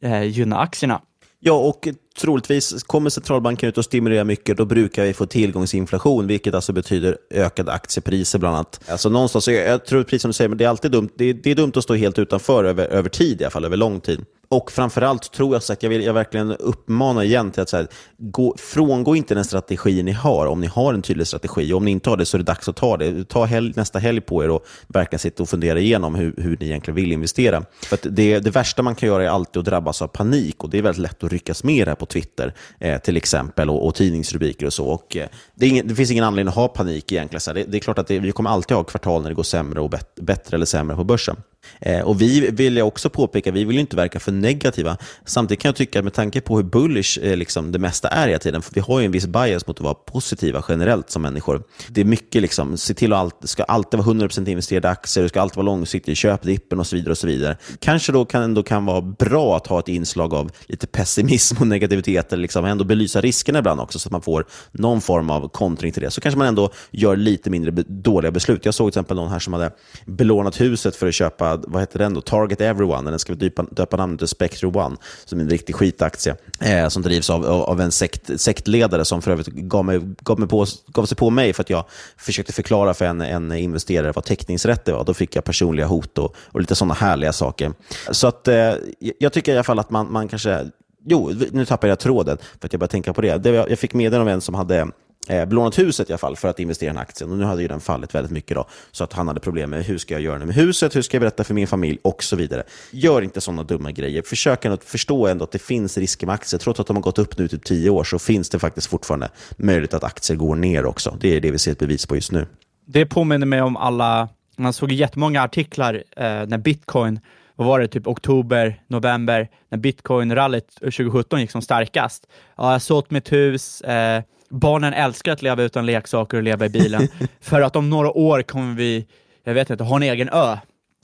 [0.00, 1.00] eh, gynna aktierna.
[1.44, 1.88] Ja, och
[2.20, 7.16] troligtvis kommer centralbanken ut och stimulerar mycket, då brukar vi få tillgångsinflation, vilket alltså betyder
[7.30, 8.80] ökade aktiepriser bland annat.
[8.88, 11.50] Alltså någonstans, jag, tror precis som du säger, men det är alltid dumt, det, det
[11.50, 14.24] är dumt att stå helt utanför över, över tid i alla fall, över lång tid.
[14.52, 17.86] Och framförallt tror jag att jag vill jag verkligen uppmana igen till att så här,
[18.18, 21.72] gå, frångå inte den strategi ni har om ni har en tydlig strategi.
[21.72, 23.24] Om ni inte har det så är det dags att ta det.
[23.24, 26.66] Ta helg, nästa helg på er och verkligen sitta och fundera igenom hur, hur ni
[26.66, 27.64] egentligen vill investera.
[27.82, 30.78] För det, det värsta man kan göra är alltid att drabbas av panik och det
[30.78, 33.94] är väldigt lätt att ryckas med det här på Twitter eh, till exempel och, och
[33.94, 34.86] tidningsrubriker och så.
[34.86, 37.40] Och, eh, det, ingen, det, finns ingen anledning att ha panik egentligen.
[37.40, 39.42] Så det, det, är klart att det, vi kommer alltid ha kvartal när det går
[39.42, 41.36] sämre och bet, bättre eller sämre på börsen.
[41.80, 44.96] Eh, och vi vill jag också påpeka, vi vill inte verka för negativa.
[45.24, 48.28] Samtidigt kan jag tycka att med tanke på hur bullish eh, liksom, det mesta är
[48.28, 51.22] hela tiden, för vi har ju en viss bias mot att vara positiva generellt som
[51.22, 51.62] människor.
[51.88, 55.28] Det är mycket, liksom, se till att allt, ska alltid vara 100% investerade aktier, det
[55.28, 57.10] ska alltid vara långsiktigt, köp dippen och så vidare.
[57.10, 57.56] och så vidare.
[57.78, 61.66] Kanske då kan ändå kan vara bra att ha ett inslag av lite pessimism och
[61.66, 65.48] negativitet, eller liksom ändå belysa riskerna ibland också, så att man får någon form av
[65.48, 66.10] kontring till det.
[66.10, 68.64] Så kanske man ändå gör lite mindre dåliga beslut.
[68.64, 69.70] Jag såg till exempel någon här som hade
[70.06, 72.20] belånat huset för att köpa vad heter den då?
[72.20, 75.74] Target Everyone, den ska vi döpa, döpa namnet till Spectre One, som är en riktig
[75.74, 80.38] skitaktie, eh, som drivs av, av en sekt, sektledare som för övrigt gav, mig, gav,
[80.38, 81.84] mig på, gav sig på mig för att jag
[82.16, 85.04] försökte förklara för en, en investerare vad teckningsrätt var.
[85.04, 87.72] Då fick jag personliga hot och, och lite sådana härliga saker.
[88.10, 88.74] Så att, eh,
[89.18, 90.70] jag tycker i alla fall att man, man kanske
[91.04, 93.46] Jo, nu tappade jag tråden för att jag började tänka på det.
[93.46, 94.86] Jag fick meddelande av en som hade
[95.28, 97.30] eh, belånat huset i alla fall för att investera i den aktien.
[97.30, 99.84] Och nu hade ju den fallit väldigt mycket då, så att han hade problem med
[99.84, 102.36] hur ska jag göra med huset, hur ska jag berätta för min familj och så
[102.36, 102.62] vidare.
[102.90, 104.22] Gör inte sådana dumma grejer.
[104.22, 106.58] Försök ändå att förstå ändå att det finns risker med aktier.
[106.58, 109.28] Trots att de har gått upp nu typ tio år så finns det faktiskt fortfarande
[109.56, 111.16] möjlighet att aktier går ner också.
[111.20, 112.46] Det är det vi ser ett bevis på just nu.
[112.86, 117.20] Det påminner mig om alla, man såg jättemånga artiklar eh, när bitcoin
[117.56, 122.26] vad var det, typ oktober, november, när bitcoin-rallyt 2017 gick som starkast.
[122.56, 126.66] Ja, jag har sålt mitt hus, eh, barnen älskar att leva utan leksaker och leva
[126.66, 127.08] i bilen.
[127.40, 129.06] för att om några år kommer vi,
[129.44, 130.56] jag vet inte, ha en egen ö.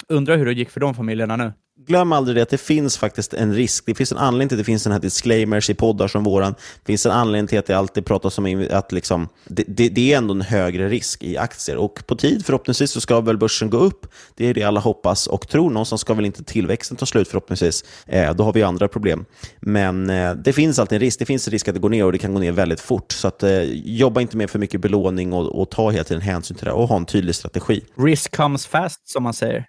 [0.08, 1.52] Undrar hur det gick för de familjerna nu
[1.88, 3.86] glöm aldrig det att det finns faktiskt en risk.
[3.86, 6.52] Det finns en anledning till att det finns den här disclaimers i poddar som våran.
[6.52, 10.12] Det finns en anledning till att det alltid pratas om att liksom, det, det, det,
[10.12, 11.76] är ändå en högre risk i aktier.
[11.76, 14.06] Och på tid förhoppningsvis så ska väl börsen gå upp.
[14.34, 15.70] Det är det alla hoppas och tror.
[15.70, 17.84] Någonstans ska väl inte tillväxten ta slut förhoppningsvis.
[18.06, 19.24] Eh, då har vi andra problem.
[19.60, 21.18] Men eh, det finns alltid en risk.
[21.18, 23.12] Det finns en risk att det går ner och det kan gå ner väldigt fort.
[23.12, 26.56] Så att, eh, jobba inte med för mycket belåning och, och ta hela tiden hänsyn
[26.56, 27.84] till det och ha en tydlig strategi.
[27.96, 29.64] Risk comes fast, som man säger.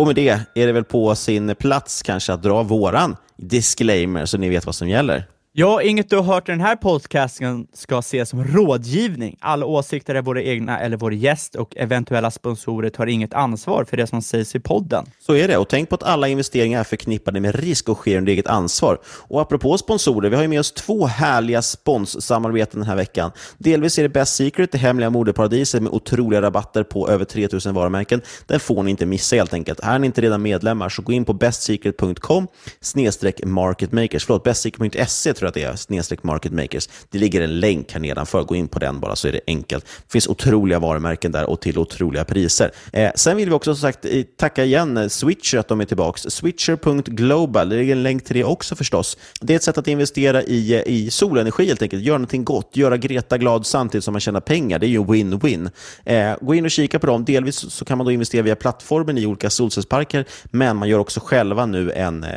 [0.00, 4.38] Och med det är det väl på sin plats kanske att dra våran disclaimer så
[4.38, 5.24] ni vet vad som gäller.
[5.52, 9.36] Ja, inget du har hört i den här podcasten ska ses som rådgivning.
[9.40, 13.96] Alla åsikter är våra egna eller vår gäst och eventuella sponsorer tar inget ansvar för
[13.96, 15.06] det som sägs i podden.
[15.20, 18.18] Så är det, och tänk på att alla investeringar är förknippade med risk och sker
[18.18, 18.98] under eget ansvar.
[19.04, 23.30] Och apropå sponsorer, vi har ju med oss två härliga sponssamarbeten den här veckan.
[23.58, 28.22] Delvis är det Best Secret, det hemliga modeparadiset med otroliga rabatter på över 3000 varumärken.
[28.46, 29.80] Den får ni inte missa helt enkelt.
[29.80, 32.46] Är ni inte redan medlemmar så gå in på bestsecret.com
[32.80, 36.88] snedstreck marketmakers, förlåt, bestsecret.se tror jag att det är, snedstreck market makers.
[37.10, 39.84] Det ligger en länk här nedanför, gå in på den bara så är det enkelt.
[39.84, 42.70] Det finns otroliga varumärken där och till otroliga priser.
[42.92, 45.84] Eh, sen vill vi också som sagt eh, tacka igen eh, Switcher att de är
[45.84, 46.30] tillbaka.
[46.30, 49.16] Switcher.global, det ligger en länk till det också förstås.
[49.40, 52.76] Det är ett sätt att investera i, eh, i solenergi helt enkelt, göra någonting gott,
[52.76, 54.78] göra Greta glad samtidigt som man tjänar pengar.
[54.78, 55.70] Det är ju win-win.
[56.04, 57.24] Eh, gå in och kika på dem.
[57.24, 61.20] Delvis så kan man då investera via plattformen i olika solcellsparker, men man gör också
[61.20, 62.30] själva nu en eh,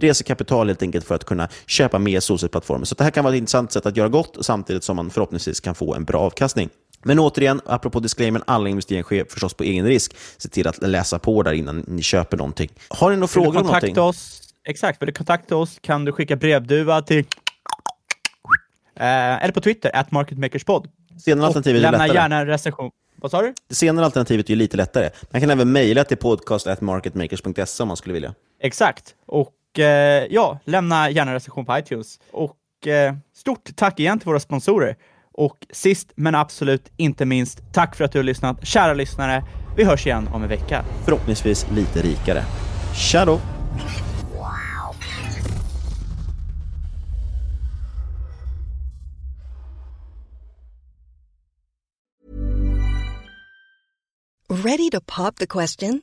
[0.00, 2.86] resekapital helt enkelt för att kunna köpa mer solceller plattformen.
[2.86, 5.60] Så det här kan vara ett intressant sätt att göra gott samtidigt som man förhoppningsvis
[5.60, 6.68] kan få en bra avkastning.
[7.04, 10.16] Men återigen, apropå disclaimer, alla investeringar sker förstås på egen risk.
[10.38, 12.70] Se till att läsa på där innan ni köper någonting.
[12.88, 13.98] Har ni några frågor om någonting?
[13.98, 17.18] Oss, exakt, vill du kontakta oss kan du skicka brevduva till
[18.96, 20.88] eh, eller på Twitter, at marketmakerspod.
[21.24, 22.16] Senare alternativet är lämna lättare.
[22.16, 22.90] gärna en recension.
[23.16, 23.54] Vad sa du?
[23.68, 25.10] Det senare alternativet är ju lite lättare.
[25.30, 28.34] Man kan även mejla till podcast.marketmakers.se om man skulle vilja.
[28.60, 29.14] Exakt.
[29.26, 29.86] Och eh,
[30.30, 32.20] ja, lämna gärna en recension på iTunes.
[32.32, 34.96] Och eh, stort tack igen till våra sponsorer.
[35.32, 38.66] Och sist men absolut inte minst, tack för att du har lyssnat.
[38.66, 39.44] Kära lyssnare,
[39.76, 40.84] vi hörs igen om en vecka.
[41.04, 42.44] Förhoppningsvis lite rikare.
[42.94, 43.40] Tja då!
[54.64, 56.02] Ready to pop the question?